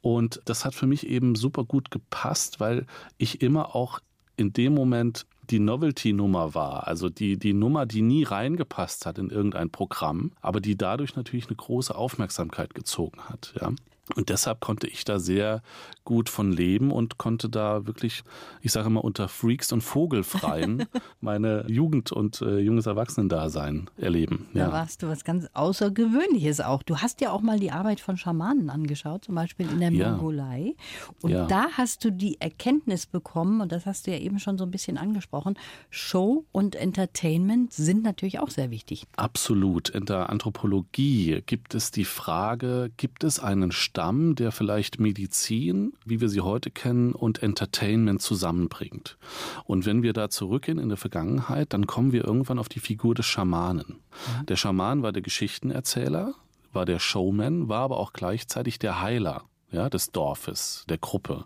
Und 0.00 0.42
das 0.46 0.64
hat 0.64 0.74
für 0.74 0.88
mich 0.88 1.06
eben 1.06 1.36
super 1.36 1.62
gut 1.62 1.92
gepasst, 1.92 2.58
weil 2.58 2.86
ich 3.18 3.40
immer 3.40 3.76
auch 3.76 4.00
in 4.36 4.52
dem 4.52 4.74
Moment 4.74 5.26
die 5.50 5.60
Novelty-Nummer 5.60 6.56
war, 6.56 6.88
also 6.88 7.08
die, 7.08 7.38
die 7.38 7.52
Nummer, 7.52 7.86
die 7.86 8.02
nie 8.02 8.24
reingepasst 8.24 9.06
hat 9.06 9.18
in 9.18 9.30
irgendein 9.30 9.70
Programm, 9.70 10.32
aber 10.40 10.60
die 10.60 10.76
dadurch 10.76 11.14
natürlich 11.14 11.46
eine 11.46 11.56
große 11.56 11.94
Aufmerksamkeit 11.94 12.74
gezogen 12.74 13.20
hat. 13.28 13.54
Ja. 13.60 13.70
Und 14.16 14.28
deshalb 14.28 14.60
konnte 14.60 14.86
ich 14.86 15.04
da 15.04 15.18
sehr 15.18 15.62
gut 16.04 16.28
von 16.28 16.52
leben 16.52 16.90
und 16.90 17.18
konnte 17.18 17.48
da 17.48 17.86
wirklich, 17.86 18.24
ich 18.60 18.72
sage 18.72 18.90
mal, 18.90 19.00
unter 19.00 19.28
Freaks 19.28 19.72
und 19.72 19.82
Vogelfreien 19.82 20.86
meine 21.20 21.64
Jugend 21.68 22.12
und 22.12 22.40
äh, 22.42 22.58
junges 22.58 22.86
Erwachsenendasein 22.86 23.88
erleben. 23.96 24.48
Ja. 24.52 24.66
Da 24.66 24.72
warst 24.72 25.02
du 25.02 25.08
was 25.08 25.24
ganz 25.24 25.48
Außergewöhnliches 25.54 26.60
auch. 26.60 26.82
Du 26.82 26.98
hast 26.98 27.20
ja 27.20 27.30
auch 27.30 27.40
mal 27.40 27.58
die 27.58 27.70
Arbeit 27.70 28.00
von 28.00 28.16
Schamanen 28.16 28.70
angeschaut, 28.70 29.24
zum 29.24 29.34
Beispiel 29.34 29.70
in 29.70 29.80
der 29.80 29.92
ja. 29.92 30.10
Mongolei. 30.10 30.74
Und 31.22 31.30
ja. 31.30 31.46
da 31.46 31.68
hast 31.76 32.04
du 32.04 32.10
die 32.10 32.40
Erkenntnis 32.40 33.06
bekommen, 33.06 33.60
und 33.60 33.70
das 33.70 33.86
hast 33.86 34.06
du 34.06 34.10
ja 34.10 34.18
eben 34.18 34.38
schon 34.38 34.58
so 34.58 34.64
ein 34.64 34.70
bisschen 34.70 34.98
angesprochen, 34.98 35.56
Show 35.90 36.44
und 36.52 36.74
Entertainment 36.74 37.72
sind 37.72 38.02
natürlich 38.02 38.40
auch 38.40 38.50
sehr 38.50 38.70
wichtig. 38.70 39.06
Absolut. 39.16 39.88
In 39.90 40.04
der 40.06 40.30
Anthropologie 40.30 41.42
gibt 41.46 41.74
es 41.74 41.90
die 41.90 42.04
Frage, 42.04 42.90
gibt 42.96 43.24
es 43.24 43.38
einen 43.38 43.70
Stamm, 44.02 44.34
der 44.34 44.50
vielleicht 44.50 44.98
Medizin, 44.98 45.92
wie 46.04 46.20
wir 46.20 46.28
sie 46.28 46.40
heute 46.40 46.72
kennen, 46.72 47.12
und 47.12 47.40
Entertainment 47.40 48.20
zusammenbringt. 48.20 49.16
Und 49.62 49.86
wenn 49.86 50.02
wir 50.02 50.12
da 50.12 50.28
zurückgehen 50.28 50.80
in 50.80 50.88
der 50.88 50.98
Vergangenheit, 50.98 51.72
dann 51.72 51.86
kommen 51.86 52.10
wir 52.10 52.24
irgendwann 52.24 52.58
auf 52.58 52.68
die 52.68 52.80
Figur 52.80 53.14
des 53.14 53.26
Schamanen. 53.26 54.00
Mhm. 54.40 54.46
Der 54.46 54.56
Schaman 54.56 55.04
war 55.04 55.12
der 55.12 55.22
Geschichtenerzähler, 55.22 56.34
war 56.72 56.84
der 56.84 56.98
Showman, 56.98 57.68
war 57.68 57.82
aber 57.82 57.98
auch 57.98 58.12
gleichzeitig 58.12 58.80
der 58.80 59.00
Heiler 59.00 59.44
ja, 59.70 59.88
des 59.88 60.10
Dorfes, 60.10 60.84
der 60.88 60.98
Gruppe. 60.98 61.44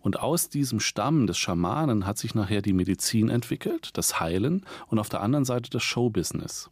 Und 0.00 0.18
aus 0.18 0.48
diesem 0.48 0.80
Stamm 0.80 1.26
des 1.26 1.36
Schamanen 1.36 2.06
hat 2.06 2.16
sich 2.16 2.34
nachher 2.34 2.62
die 2.62 2.72
Medizin 2.72 3.28
entwickelt, 3.28 3.90
das 3.98 4.18
Heilen 4.18 4.64
und 4.86 4.98
auf 4.98 5.10
der 5.10 5.20
anderen 5.20 5.44
Seite 5.44 5.68
das 5.68 5.82
Showbusiness. 5.82 6.70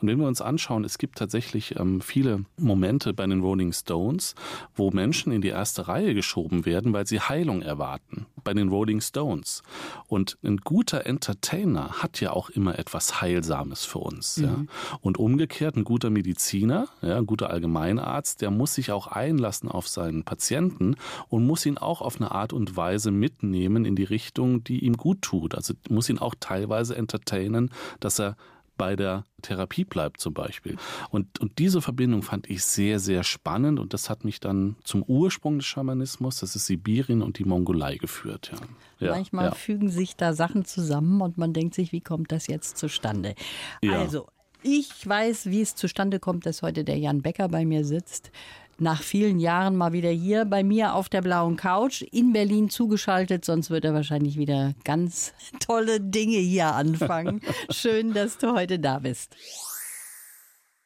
Und 0.00 0.08
wenn 0.08 0.18
wir 0.18 0.26
uns 0.26 0.40
anschauen, 0.40 0.84
es 0.84 0.98
gibt 0.98 1.18
tatsächlich 1.18 1.78
ähm, 1.78 2.00
viele 2.00 2.44
Momente 2.56 3.12
bei 3.12 3.26
den 3.26 3.40
Rolling 3.40 3.72
Stones, 3.72 4.34
wo 4.74 4.90
Menschen 4.90 5.32
in 5.32 5.40
die 5.40 5.48
erste 5.48 5.88
Reihe 5.88 6.14
geschoben 6.14 6.66
werden, 6.66 6.92
weil 6.92 7.06
sie 7.06 7.20
Heilung 7.20 7.62
erwarten. 7.62 8.26
Bei 8.44 8.54
den 8.54 8.68
Rolling 8.68 9.00
Stones. 9.00 9.62
Und 10.06 10.38
ein 10.42 10.58
guter 10.58 11.06
Entertainer 11.06 12.02
hat 12.02 12.20
ja 12.20 12.32
auch 12.32 12.50
immer 12.50 12.78
etwas 12.78 13.20
Heilsames 13.20 13.84
für 13.84 13.98
uns. 13.98 14.38
Mhm. 14.38 14.44
Ja. 14.44 14.56
Und 15.00 15.18
umgekehrt, 15.18 15.76
ein 15.76 15.84
guter 15.84 16.10
Mediziner, 16.10 16.88
ja, 17.02 17.16
ein 17.18 17.26
guter 17.26 17.50
Allgemeinarzt, 17.50 18.40
der 18.40 18.50
muss 18.50 18.74
sich 18.74 18.92
auch 18.92 19.06
einlassen 19.06 19.68
auf 19.68 19.88
seinen 19.88 20.24
Patienten 20.24 20.96
und 21.28 21.46
muss 21.46 21.66
ihn 21.66 21.78
auch 21.78 22.00
auf 22.00 22.16
eine 22.16 22.30
Art 22.30 22.52
und 22.52 22.76
Weise 22.76 23.10
mitnehmen 23.10 23.84
in 23.84 23.96
die 23.96 24.04
Richtung, 24.04 24.64
die 24.64 24.84
ihm 24.84 24.96
gut 24.96 25.22
tut. 25.22 25.54
Also 25.54 25.74
muss 25.88 26.08
ihn 26.08 26.18
auch 26.18 26.34
teilweise 26.38 26.96
entertainen, 26.96 27.70
dass 28.00 28.18
er 28.18 28.36
bei 28.78 28.96
der 28.96 29.24
Therapie 29.42 29.84
bleibt 29.84 30.20
zum 30.20 30.32
Beispiel. 30.32 30.76
Und, 31.10 31.38
und 31.40 31.58
diese 31.58 31.82
Verbindung 31.82 32.22
fand 32.22 32.48
ich 32.48 32.64
sehr, 32.64 32.98
sehr 32.98 33.24
spannend 33.24 33.78
und 33.78 33.92
das 33.92 34.08
hat 34.08 34.24
mich 34.24 34.40
dann 34.40 34.76
zum 34.84 35.02
Ursprung 35.02 35.58
des 35.58 35.66
Schamanismus, 35.66 36.40
das 36.40 36.56
ist 36.56 36.66
Sibirien 36.66 37.20
und 37.20 37.38
die 37.38 37.44
Mongolei 37.44 37.96
geführt. 37.96 38.52
Ja. 39.00 39.06
ja 39.06 39.12
Manchmal 39.12 39.46
ja. 39.46 39.54
fügen 39.54 39.90
sich 39.90 40.16
da 40.16 40.32
Sachen 40.32 40.64
zusammen 40.64 41.20
und 41.20 41.36
man 41.36 41.52
denkt 41.52 41.74
sich, 41.74 41.92
wie 41.92 42.00
kommt 42.00 42.32
das 42.32 42.46
jetzt 42.46 42.78
zustande? 42.78 43.34
Ja. 43.82 43.98
Also, 43.98 44.26
ich 44.62 45.06
weiß, 45.06 45.50
wie 45.50 45.60
es 45.60 45.76
zustande 45.76 46.18
kommt, 46.18 46.46
dass 46.46 46.62
heute 46.62 46.82
der 46.82 46.98
Jan 46.98 47.22
Becker 47.22 47.48
bei 47.48 47.64
mir 47.64 47.84
sitzt 47.84 48.32
nach 48.80 49.02
vielen 49.02 49.40
Jahren 49.40 49.76
mal 49.76 49.92
wieder 49.92 50.10
hier 50.10 50.44
bei 50.44 50.62
mir 50.62 50.94
auf 50.94 51.08
der 51.08 51.22
blauen 51.22 51.56
Couch 51.56 52.02
in 52.02 52.32
Berlin 52.32 52.70
zugeschaltet. 52.70 53.44
Sonst 53.44 53.70
wird 53.70 53.84
er 53.84 53.94
wahrscheinlich 53.94 54.38
wieder 54.38 54.74
ganz 54.84 55.32
tolle 55.60 56.00
Dinge 56.00 56.38
hier 56.38 56.74
anfangen. 56.74 57.40
Schön, 57.70 58.14
dass 58.14 58.38
du 58.38 58.54
heute 58.54 58.78
da 58.78 59.00
bist. 59.00 59.36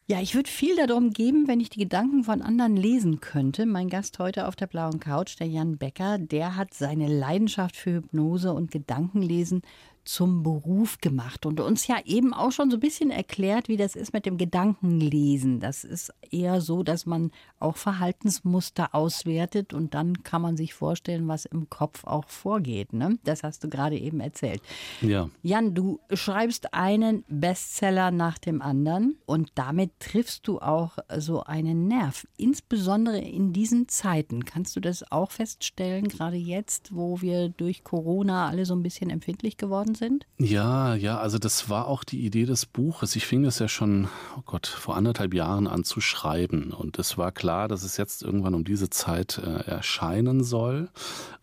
Ja, 0.09 0.20
ich 0.20 0.35
würde 0.35 0.50
viel 0.50 0.76
darum 0.76 1.11
geben, 1.11 1.46
wenn 1.46 1.61
ich 1.61 1.70
die 1.70 1.78
Gedanken 1.78 2.24
von 2.24 2.42
anderen 2.42 2.76
lesen 2.76 3.20
könnte. 3.20 3.66
Mein 3.66 3.88
Gast 3.88 4.18
heute 4.18 4.48
auf 4.48 4.57
der 4.57 4.66
blauen 4.66 4.98
Couch, 4.98 5.38
der 5.38 5.46
Jan 5.46 5.78
Becker, 5.78 6.18
der 6.18 6.57
hat 6.57 6.74
seine 6.74 7.07
Leidenschaft 7.07 7.76
für 7.76 7.94
Hypnose 7.94 8.52
und 8.52 8.70
Gedankenlesen 8.70 9.62
zum 10.04 10.42
Beruf 10.42 10.98
gemacht 10.98 11.46
und 11.46 11.60
uns 11.60 11.86
ja 11.86 11.96
eben 12.04 12.34
auch 12.34 12.50
schon 12.50 12.70
so 12.70 12.76
ein 12.76 12.80
bisschen 12.80 13.10
erklärt, 13.10 13.68
wie 13.68 13.76
das 13.76 13.94
ist 13.94 14.12
mit 14.12 14.26
dem 14.26 14.36
Gedankenlesen. 14.36 15.60
Das 15.60 15.84
ist 15.84 16.12
eher 16.30 16.60
so, 16.60 16.82
dass 16.82 17.06
man 17.06 17.30
auch 17.60 17.76
Verhaltensmuster 17.76 18.94
auswertet 18.94 19.72
und 19.72 19.94
dann 19.94 20.22
kann 20.24 20.42
man 20.42 20.56
sich 20.56 20.74
vorstellen, 20.74 21.28
was 21.28 21.44
im 21.44 21.70
Kopf 21.70 22.04
auch 22.04 22.28
vorgeht. 22.28 22.92
Ne? 22.92 23.18
Das 23.24 23.42
hast 23.42 23.62
du 23.62 23.68
gerade 23.68 23.96
eben 23.96 24.20
erzählt. 24.20 24.60
Ja. 25.00 25.28
Jan, 25.42 25.74
du 25.74 26.00
schreibst 26.12 26.74
einen 26.74 27.24
Bestseller 27.28 28.10
nach 28.10 28.38
dem 28.38 28.60
anderen 28.60 29.18
und 29.26 29.52
damit 29.54 29.92
triffst 30.00 30.48
du 30.48 30.58
auch 30.60 30.98
so 31.16 31.44
einen 31.44 31.86
Nerv. 31.86 32.26
Insbesondere 32.36 33.18
in 33.18 33.52
diesen 33.52 33.88
Zeiten. 33.88 34.44
Kannst 34.44 34.74
du 34.74 34.80
das 34.80 35.10
auch 35.12 35.30
feststellen, 35.30 36.08
gerade 36.08 36.36
jetzt, 36.36 36.94
wo 36.94 37.20
wir 37.20 37.48
durch 37.48 37.84
Corona 37.84 38.48
alle 38.48 38.66
so 38.66 38.74
ein 38.74 38.82
bisschen 38.82 39.10
empfindlich 39.10 39.56
geworden 39.56 39.91
geworden 39.92 39.94
sind? 39.94 40.26
Ja, 40.38 40.94
ja, 40.94 41.18
also 41.18 41.38
das 41.38 41.68
war 41.68 41.87
auch 41.87 42.05
die 42.05 42.24
Idee 42.24 42.44
des 42.44 42.66
Buches. 42.66 43.16
Ich 43.16 43.26
fing 43.26 43.42
das 43.42 43.59
ja 43.59 43.68
schon, 43.68 44.09
oh 44.37 44.42
Gott, 44.44 44.66
vor 44.66 44.96
anderthalb 44.96 45.35
Jahren 45.35 45.66
an 45.66 45.85
zu 45.85 46.00
schreiben. 46.00 46.72
Und 46.72 46.98
es 46.98 47.18
war 47.18 47.33
klar, 47.33 47.68
dass 47.68 47.83
es 47.83 47.96
jetzt 47.96 48.22
irgendwann 48.22 48.55
um 48.55 48.64
diese 48.64 48.90
Zeit 48.90 49.38
äh, 49.38 49.64
erscheinen 49.70 50.44
soll. 50.44 50.88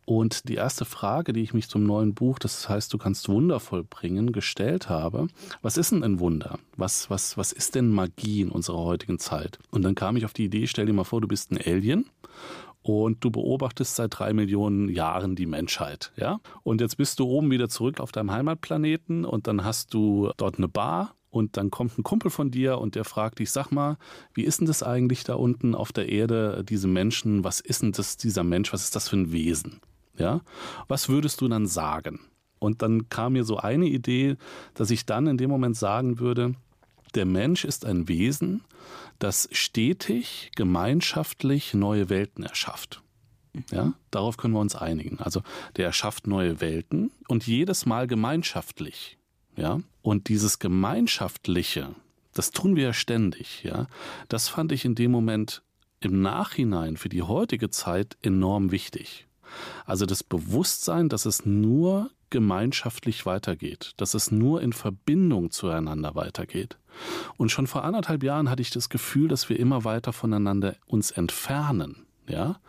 Und 0.05 0.49
die 0.49 0.55
erste 0.55 0.85
Frage, 0.85 1.33
die 1.33 1.43
ich 1.43 1.53
mich 1.53 1.69
zum 1.69 1.83
neuen 1.83 2.15
Buch, 2.15 2.39
das 2.39 2.67
heißt, 2.67 2.91
du 2.91 2.97
kannst 2.97 3.29
Wunder 3.29 3.59
vollbringen, 3.59 4.31
gestellt 4.31 4.89
habe, 4.89 5.27
was 5.61 5.77
ist 5.77 5.91
denn 5.91 6.03
ein 6.03 6.19
Wunder? 6.19 6.57
Was, 6.77 7.11
was, 7.11 7.37
was 7.37 7.51
ist 7.51 7.75
denn 7.75 7.91
Magie 7.91 8.41
in 8.41 8.49
unserer 8.49 8.79
heutigen 8.79 9.19
Zeit? 9.19 9.59
Und 9.69 9.83
dann 9.83 9.93
kam 9.93 10.17
ich 10.17 10.25
auf 10.25 10.33
die 10.33 10.45
Idee, 10.45 10.65
stell 10.65 10.87
dir 10.87 10.93
mal 10.93 11.03
vor, 11.03 11.21
du 11.21 11.27
bist 11.27 11.51
ein 11.51 11.59
Alien 11.63 12.05
und 12.81 13.23
du 13.23 13.31
beobachtest 13.31 13.95
seit 13.95 14.17
drei 14.17 14.33
Millionen 14.33 14.89
Jahren 14.89 15.35
die 15.35 15.45
Menschheit, 15.45 16.11
ja? 16.15 16.39
Und 16.63 16.81
jetzt 16.81 16.97
bist 16.97 17.19
du 17.19 17.25
oben 17.25 17.51
wieder 17.51 17.69
zurück 17.69 17.99
auf 17.99 18.11
deinem 18.11 18.31
Heimatplaneten 18.31 19.25
und 19.25 19.47
dann 19.47 19.63
hast 19.63 19.93
du 19.93 20.31
dort 20.37 20.57
eine 20.57 20.67
Bar 20.67 21.15
und 21.29 21.57
dann 21.57 21.69
kommt 21.69 21.97
ein 21.97 22.03
Kumpel 22.03 22.31
von 22.31 22.51
dir 22.51 22.79
und 22.79 22.95
der 22.95 23.05
fragt 23.05 23.39
dich, 23.39 23.51
sag 23.51 23.71
mal, 23.71 23.97
wie 24.33 24.43
ist 24.43 24.59
denn 24.59 24.67
das 24.67 24.81
eigentlich 24.83 25.23
da 25.23 25.35
unten 25.35 25.75
auf 25.75 25.91
der 25.91 26.09
Erde, 26.09 26.63
diese 26.67 26.87
Menschen, 26.87 27.43
was 27.43 27.59
ist 27.59 27.81
denn 27.81 27.91
das, 27.91 28.17
dieser 28.17 28.43
Mensch, 28.43 28.73
was 28.73 28.83
ist 28.83 28.95
das 28.95 29.09
für 29.09 29.17
ein 29.17 29.31
Wesen? 29.31 29.81
Ja? 30.17 30.41
Was 30.87 31.09
würdest 31.09 31.41
du 31.41 31.47
dann 31.47 31.67
sagen? 31.67 32.19
Und 32.59 32.81
dann 32.81 33.09
kam 33.09 33.33
mir 33.33 33.45
so 33.45 33.57
eine 33.57 33.85
Idee, 33.85 34.35
dass 34.73 34.91
ich 34.91 35.05
dann 35.05 35.27
in 35.27 35.37
dem 35.37 35.49
Moment 35.49 35.77
sagen 35.77 36.19
würde, 36.19 36.55
der 37.15 37.25
Mensch 37.25 37.65
ist 37.65 37.85
ein 37.85 38.07
Wesen, 38.07 38.63
das 39.19 39.49
stetig 39.51 40.51
gemeinschaftlich 40.55 41.73
neue 41.73 42.09
Welten 42.09 42.43
erschafft. 42.43 43.01
Ja, 43.71 43.93
darauf 44.11 44.37
können 44.37 44.53
wir 44.53 44.59
uns 44.59 44.75
einigen. 44.75 45.19
Also 45.19 45.41
der 45.75 45.85
erschafft 45.85 46.27
neue 46.27 46.61
Welten 46.61 47.11
und 47.27 47.47
jedes 47.47 47.85
Mal 47.85 48.07
gemeinschaftlich. 48.07 49.17
Ja, 49.55 49.79
und 50.01 50.29
dieses 50.29 50.59
gemeinschaftliche, 50.59 51.93
das 52.33 52.51
tun 52.51 52.75
wir 52.75 52.83
ja 52.83 52.93
ständig. 52.93 53.63
Ja, 53.63 53.87
das 54.29 54.47
fand 54.47 54.71
ich 54.71 54.85
in 54.85 54.95
dem 54.95 55.11
Moment 55.11 55.63
im 55.99 56.21
Nachhinein 56.21 56.95
für 56.95 57.09
die 57.09 57.23
heutige 57.23 57.69
Zeit 57.69 58.17
enorm 58.21 58.71
wichtig. 58.71 59.27
Also 59.85 60.05
das 60.05 60.23
Bewusstsein, 60.23 61.09
dass 61.09 61.25
es 61.25 61.45
nur 61.45 62.11
gemeinschaftlich 62.29 63.25
weitergeht, 63.25 63.93
dass 63.97 64.13
es 64.13 64.31
nur 64.31 64.61
in 64.61 64.73
Verbindung 64.73 65.51
zueinander 65.51 66.15
weitergeht. 66.15 66.77
Und 67.37 67.51
schon 67.51 67.67
vor 67.67 67.83
anderthalb 67.83 68.23
Jahren 68.23 68.49
hatte 68.49 68.61
ich 68.61 68.71
das 68.71 68.89
Gefühl, 68.89 69.27
dass 69.27 69.49
wir 69.49 69.59
immer 69.59 69.83
weiter 69.83 70.13
voneinander 70.13 70.75
uns 70.85 71.11
entfernen. 71.11 72.05
Ja, 72.27 72.59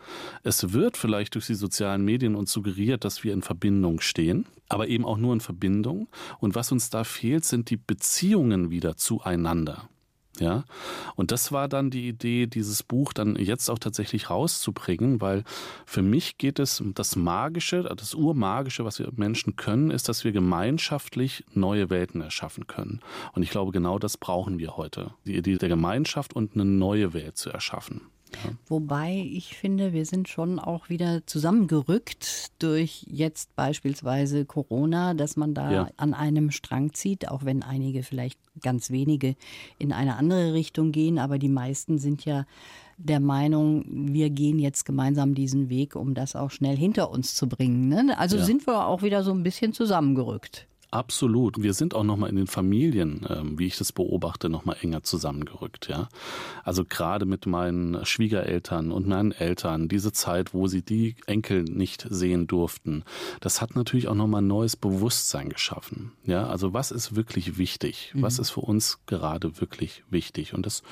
es 0.41 0.73
wird 0.73 0.97
vielleicht 0.97 1.35
durch 1.35 1.45
die 1.45 1.53
sozialen 1.53 2.03
Medien 2.03 2.33
uns 2.33 2.51
suggeriert, 2.51 3.05
dass 3.05 3.23
wir 3.23 3.31
in 3.31 3.43
Verbindung 3.43 4.01
stehen, 4.01 4.47
aber 4.69 4.87
eben 4.87 5.05
auch 5.05 5.17
nur 5.17 5.33
in 5.33 5.39
Verbindung. 5.39 6.07
Und 6.39 6.55
was 6.55 6.71
uns 6.71 6.89
da 6.89 7.03
fehlt, 7.03 7.45
sind 7.45 7.69
die 7.69 7.77
Beziehungen 7.77 8.71
wieder 8.71 8.97
zueinander. 8.97 9.87
Ja, 10.39 10.63
und 11.15 11.31
das 11.31 11.51
war 11.51 11.67
dann 11.67 11.89
die 11.91 12.07
Idee, 12.07 12.47
dieses 12.47 12.83
Buch 12.83 13.11
dann 13.11 13.35
jetzt 13.35 13.69
auch 13.69 13.79
tatsächlich 13.79 14.29
rauszubringen, 14.29 15.19
weil 15.19 15.43
für 15.85 16.01
mich 16.01 16.37
geht 16.37 16.57
es 16.57 16.79
um 16.79 16.93
das 16.93 17.15
Magische, 17.17 17.83
das 17.83 18.15
Urmagische, 18.15 18.85
was 18.85 18.97
wir 18.99 19.09
Menschen 19.13 19.57
können, 19.57 19.91
ist, 19.91 20.07
dass 20.07 20.23
wir 20.23 20.31
gemeinschaftlich 20.31 21.43
neue 21.53 21.89
Welten 21.89 22.21
erschaffen 22.21 22.65
können. 22.65 23.01
Und 23.33 23.43
ich 23.43 23.49
glaube, 23.49 23.71
genau 23.71 23.99
das 23.99 24.17
brauchen 24.17 24.57
wir 24.57 24.77
heute. 24.77 25.13
Die 25.25 25.35
Idee 25.35 25.57
der 25.57 25.69
Gemeinschaft 25.69 26.33
und 26.33 26.53
eine 26.53 26.65
neue 26.65 27.13
Welt 27.13 27.37
zu 27.37 27.49
erschaffen. 27.49 28.01
Ja. 28.33 28.51
Wobei 28.67 29.29
ich 29.31 29.55
finde, 29.55 29.93
wir 29.93 30.05
sind 30.05 30.27
schon 30.27 30.59
auch 30.59 30.89
wieder 30.89 31.25
zusammengerückt 31.25 32.51
durch 32.59 33.05
jetzt 33.09 33.55
beispielsweise 33.55 34.45
Corona, 34.45 35.13
dass 35.13 35.35
man 35.35 35.53
da 35.53 35.71
ja. 35.71 35.89
an 35.97 36.13
einem 36.13 36.51
Strang 36.51 36.93
zieht, 36.93 37.27
auch 37.29 37.45
wenn 37.45 37.63
einige 37.63 38.03
vielleicht 38.03 38.39
ganz 38.61 38.91
wenige 38.91 39.35
in 39.77 39.93
eine 39.93 40.15
andere 40.17 40.53
Richtung 40.53 40.91
gehen, 40.91 41.19
aber 41.19 41.37
die 41.37 41.49
meisten 41.49 41.97
sind 41.97 42.25
ja 42.25 42.45
der 42.97 43.19
Meinung, 43.19 43.85
wir 43.87 44.29
gehen 44.29 44.59
jetzt 44.59 44.85
gemeinsam 44.85 45.33
diesen 45.33 45.69
Weg, 45.69 45.95
um 45.95 46.13
das 46.13 46.35
auch 46.35 46.51
schnell 46.51 46.77
hinter 46.77 47.09
uns 47.09 47.35
zu 47.35 47.47
bringen. 47.47 47.87
Ne? 47.87 48.15
Also 48.17 48.37
ja. 48.37 48.43
sind 48.43 48.67
wir 48.67 48.85
auch 48.87 49.01
wieder 49.01 49.23
so 49.23 49.31
ein 49.31 49.43
bisschen 49.43 49.73
zusammengerückt. 49.73 50.67
Absolut. 50.91 51.63
Wir 51.63 51.73
sind 51.73 51.95
auch 51.95 52.03
nochmal 52.03 52.29
in 52.29 52.35
den 52.35 52.47
Familien, 52.47 53.25
ähm, 53.29 53.57
wie 53.57 53.67
ich 53.67 53.77
das 53.77 53.93
beobachte, 53.93 54.49
nochmal 54.49 54.75
enger 54.81 55.03
zusammengerückt, 55.03 55.87
ja. 55.87 56.09
Also 56.65 56.83
gerade 56.83 57.25
mit 57.25 57.45
meinen 57.45 58.05
Schwiegereltern 58.05 58.91
und 58.91 59.07
meinen 59.07 59.31
Eltern, 59.31 59.87
diese 59.87 60.11
Zeit, 60.11 60.53
wo 60.53 60.67
sie 60.67 60.81
die 60.81 61.15
Enkel 61.27 61.63
nicht 61.63 62.05
sehen 62.09 62.45
durften, 62.45 63.05
das 63.39 63.61
hat 63.61 63.77
natürlich 63.77 64.09
auch 64.09 64.15
nochmal 64.15 64.41
ein 64.41 64.47
neues 64.47 64.75
Bewusstsein 64.75 65.47
geschaffen, 65.47 66.11
ja. 66.25 66.45
Also 66.47 66.73
was 66.73 66.91
ist 66.91 67.15
wirklich 67.15 67.57
wichtig? 67.57 68.11
Mhm. 68.13 68.23
Was 68.23 68.37
ist 68.37 68.49
für 68.49 68.59
uns 68.61 68.99
gerade 69.05 69.61
wirklich 69.61 70.03
wichtig? 70.09 70.53
Und 70.53 70.65
das, 70.65 70.83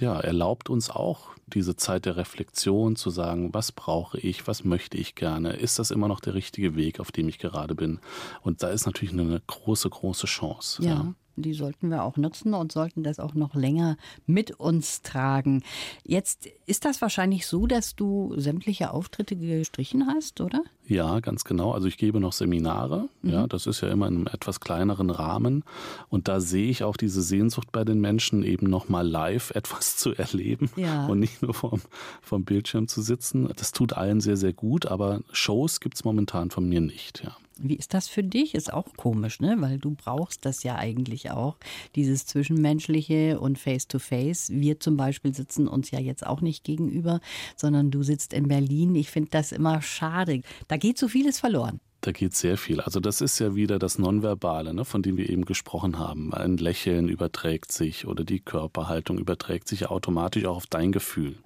ja, 0.00 0.18
erlaubt 0.18 0.68
uns 0.68 0.90
auch 0.90 1.34
diese 1.46 1.76
Zeit 1.76 2.06
der 2.06 2.16
Reflexion 2.16 2.96
zu 2.96 3.10
sagen, 3.10 3.52
was 3.52 3.72
brauche 3.72 4.18
ich? 4.18 4.46
Was 4.46 4.64
möchte 4.64 4.96
ich 4.96 5.14
gerne? 5.14 5.52
Ist 5.52 5.78
das 5.78 5.90
immer 5.90 6.08
noch 6.08 6.20
der 6.20 6.34
richtige 6.34 6.74
Weg, 6.74 7.00
auf 7.00 7.12
dem 7.12 7.28
ich 7.28 7.38
gerade 7.38 7.74
bin? 7.74 8.00
Und 8.42 8.62
da 8.62 8.68
ist 8.70 8.86
natürlich 8.86 9.12
eine 9.12 9.40
große, 9.46 9.90
große 9.90 10.26
Chance. 10.26 10.82
ja. 10.82 10.94
ja 10.94 11.14
die 11.36 11.54
sollten 11.54 11.88
wir 11.88 12.04
auch 12.04 12.16
nutzen 12.16 12.54
und 12.54 12.72
sollten 12.72 13.02
das 13.02 13.18
auch 13.18 13.34
noch 13.34 13.54
länger 13.54 13.96
mit 14.26 14.52
uns 14.52 15.02
tragen. 15.02 15.62
Jetzt 16.04 16.48
ist 16.66 16.84
das 16.84 17.00
wahrscheinlich 17.02 17.46
so, 17.46 17.66
dass 17.66 17.96
du 17.96 18.32
sämtliche 18.36 18.92
Auftritte 18.92 19.36
gestrichen 19.36 20.06
hast, 20.06 20.40
oder? 20.40 20.62
Ja, 20.86 21.20
ganz 21.20 21.44
genau. 21.44 21.72
Also 21.72 21.88
ich 21.88 21.96
gebe 21.96 22.20
noch 22.20 22.32
Seminare. 22.32 23.08
Mhm. 23.22 23.30
Ja, 23.30 23.46
das 23.46 23.66
ist 23.66 23.80
ja 23.80 23.88
immer 23.88 24.06
in 24.06 24.16
einem 24.16 24.26
etwas 24.26 24.60
kleineren 24.60 25.10
Rahmen. 25.10 25.64
Und 26.08 26.28
da 26.28 26.40
sehe 26.40 26.70
ich 26.70 26.84
auch 26.84 26.96
diese 26.96 27.22
Sehnsucht 27.22 27.72
bei 27.72 27.84
den 27.84 28.00
Menschen, 28.00 28.42
eben 28.42 28.68
nochmal 28.68 29.06
live 29.06 29.50
etwas 29.54 29.96
zu 29.96 30.14
erleben 30.14 30.70
ja. 30.76 31.06
und 31.06 31.18
nicht 31.18 31.42
nur 31.42 31.54
vom, 31.54 31.80
vom 32.22 32.44
Bildschirm 32.44 32.88
zu 32.88 33.02
sitzen. 33.02 33.48
Das 33.56 33.72
tut 33.72 33.94
allen 33.94 34.20
sehr, 34.20 34.36
sehr 34.36 34.52
gut, 34.52 34.86
aber 34.86 35.20
Shows 35.32 35.80
gibt's 35.80 36.04
momentan 36.04 36.50
von 36.50 36.68
mir 36.68 36.80
nicht, 36.80 37.24
ja. 37.24 37.36
Wie 37.58 37.76
ist 37.76 37.94
das 37.94 38.08
für 38.08 38.24
dich? 38.24 38.54
Ist 38.54 38.72
auch 38.72 38.86
komisch, 38.96 39.40
ne? 39.40 39.56
Weil 39.58 39.78
du 39.78 39.94
brauchst 39.94 40.44
das 40.44 40.62
ja 40.62 40.76
eigentlich 40.76 41.30
auch, 41.30 41.56
dieses 41.94 42.26
Zwischenmenschliche 42.26 43.38
und 43.38 43.58
Face-to-Face. 43.58 44.50
-face. 44.50 44.60
Wir 44.60 44.80
zum 44.80 44.96
Beispiel 44.96 45.34
sitzen 45.34 45.68
uns 45.68 45.90
ja 45.90 46.00
jetzt 46.00 46.26
auch 46.26 46.40
nicht 46.40 46.64
gegenüber, 46.64 47.20
sondern 47.56 47.90
du 47.90 48.02
sitzt 48.02 48.32
in 48.32 48.48
Berlin. 48.48 48.94
Ich 48.94 49.10
finde 49.10 49.30
das 49.30 49.52
immer 49.52 49.82
schade. 49.82 50.42
Da 50.68 50.76
geht 50.76 50.98
so 50.98 51.08
vieles 51.08 51.38
verloren. 51.38 51.80
Da 52.04 52.12
geht 52.12 52.34
sehr 52.34 52.58
viel. 52.58 52.82
Also 52.82 53.00
das 53.00 53.22
ist 53.22 53.38
ja 53.38 53.54
wieder 53.54 53.78
das 53.78 53.98
Nonverbale, 53.98 54.74
ne, 54.74 54.84
von 54.84 55.02
dem 55.02 55.16
wir 55.16 55.30
eben 55.30 55.46
gesprochen 55.46 55.98
haben. 55.98 56.34
Ein 56.34 56.58
Lächeln 56.58 57.08
überträgt 57.08 57.72
sich 57.72 58.06
oder 58.06 58.24
die 58.24 58.40
Körperhaltung 58.40 59.16
überträgt 59.16 59.68
sich 59.68 59.86
automatisch 59.86 60.44
auch 60.44 60.56
auf 60.56 60.66
dein 60.66 60.92
Gefühl. 60.92 61.36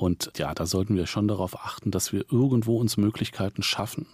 Und 0.00 0.32
ja, 0.38 0.54
da 0.54 0.64
sollten 0.64 0.96
wir 0.96 1.06
schon 1.06 1.28
darauf 1.28 1.62
achten, 1.62 1.90
dass 1.90 2.10
wir 2.10 2.24
irgendwo 2.32 2.78
uns 2.78 2.96
Möglichkeiten 2.96 3.62
schaffen. 3.62 4.06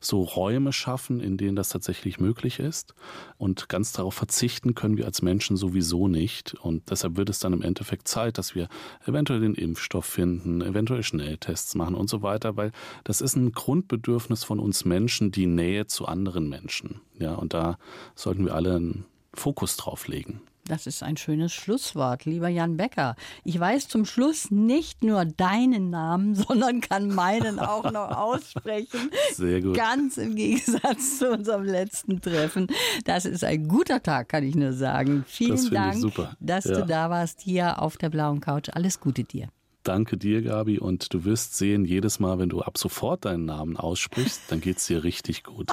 So 0.00 0.22
Räume 0.22 0.72
schaffen, 0.72 1.20
in 1.20 1.36
denen 1.36 1.54
das 1.54 1.68
tatsächlich 1.68 2.18
möglich 2.18 2.60
ist. 2.60 2.94
Und 3.36 3.68
ganz 3.68 3.92
darauf 3.92 4.14
verzichten 4.14 4.74
können 4.74 4.96
wir 4.96 5.04
als 5.04 5.20
Menschen 5.20 5.58
sowieso 5.58 6.08
nicht. 6.08 6.54
Und 6.54 6.90
deshalb 6.90 7.18
wird 7.18 7.28
es 7.28 7.40
dann 7.40 7.52
im 7.52 7.60
Endeffekt 7.60 8.08
Zeit, 8.08 8.38
dass 8.38 8.54
wir 8.54 8.68
eventuell 9.04 9.40
den 9.40 9.54
Impfstoff 9.54 10.06
finden, 10.06 10.62
eventuell 10.62 11.02
Schnelltests 11.02 11.74
machen 11.74 11.94
und 11.94 12.08
so 12.08 12.22
weiter, 12.22 12.56
weil 12.56 12.72
das 13.04 13.20
ist 13.20 13.36
ein 13.36 13.52
Grundbedürfnis 13.52 14.44
von 14.44 14.58
uns 14.58 14.86
Menschen, 14.86 15.30
die 15.30 15.44
Nähe 15.44 15.86
zu 15.86 16.06
anderen 16.06 16.48
Menschen. 16.48 17.02
Ja, 17.18 17.34
und 17.34 17.52
da 17.52 17.76
sollten 18.14 18.46
wir 18.46 18.54
alle 18.54 18.76
einen 18.76 19.04
Fokus 19.34 19.76
drauf 19.76 20.08
legen. 20.08 20.40
Das 20.66 20.86
ist 20.86 21.02
ein 21.02 21.18
schönes 21.18 21.52
Schlusswort, 21.52 22.24
lieber 22.24 22.48
Jan 22.48 22.78
Becker. 22.78 23.16
Ich 23.44 23.60
weiß 23.60 23.86
zum 23.88 24.06
Schluss 24.06 24.50
nicht 24.50 25.04
nur 25.04 25.26
deinen 25.26 25.90
Namen, 25.90 26.34
sondern 26.34 26.80
kann 26.80 27.08
meinen 27.08 27.58
auch 27.58 27.90
noch 27.92 28.10
aussprechen. 28.16 29.10
Sehr 29.32 29.60
gut. 29.60 29.76
Ganz 29.76 30.16
im 30.16 30.34
Gegensatz 30.34 31.18
zu 31.18 31.30
unserem 31.30 31.64
letzten 31.64 32.22
Treffen. 32.22 32.68
Das 33.04 33.26
ist 33.26 33.44
ein 33.44 33.68
guter 33.68 34.02
Tag, 34.02 34.30
kann 34.30 34.42
ich 34.42 34.54
nur 34.54 34.72
sagen. 34.72 35.24
Vielen 35.26 35.56
das 35.56 35.68
Dank, 35.68 35.96
super. 35.96 36.34
dass 36.40 36.64
ja. 36.64 36.80
du 36.80 36.86
da 36.86 37.10
warst 37.10 37.42
hier 37.42 37.82
auf 37.82 37.98
der 37.98 38.08
blauen 38.08 38.40
Couch. 38.40 38.70
Alles 38.72 39.00
Gute 39.00 39.24
dir. 39.24 39.48
Danke 39.82 40.16
dir, 40.16 40.40
Gabi. 40.40 40.78
Und 40.78 41.12
du 41.12 41.24
wirst 41.24 41.58
sehen, 41.58 41.84
jedes 41.84 42.20
Mal, 42.20 42.38
wenn 42.38 42.48
du 42.48 42.62
ab 42.62 42.78
sofort 42.78 43.26
deinen 43.26 43.44
Namen 43.44 43.76
aussprichst, 43.76 44.44
dann 44.48 44.62
geht 44.62 44.78
es 44.78 44.86
dir 44.86 45.04
richtig 45.04 45.44
gut. 45.44 45.68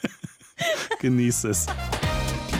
Genieß 1.00 1.44
es. 1.44 1.66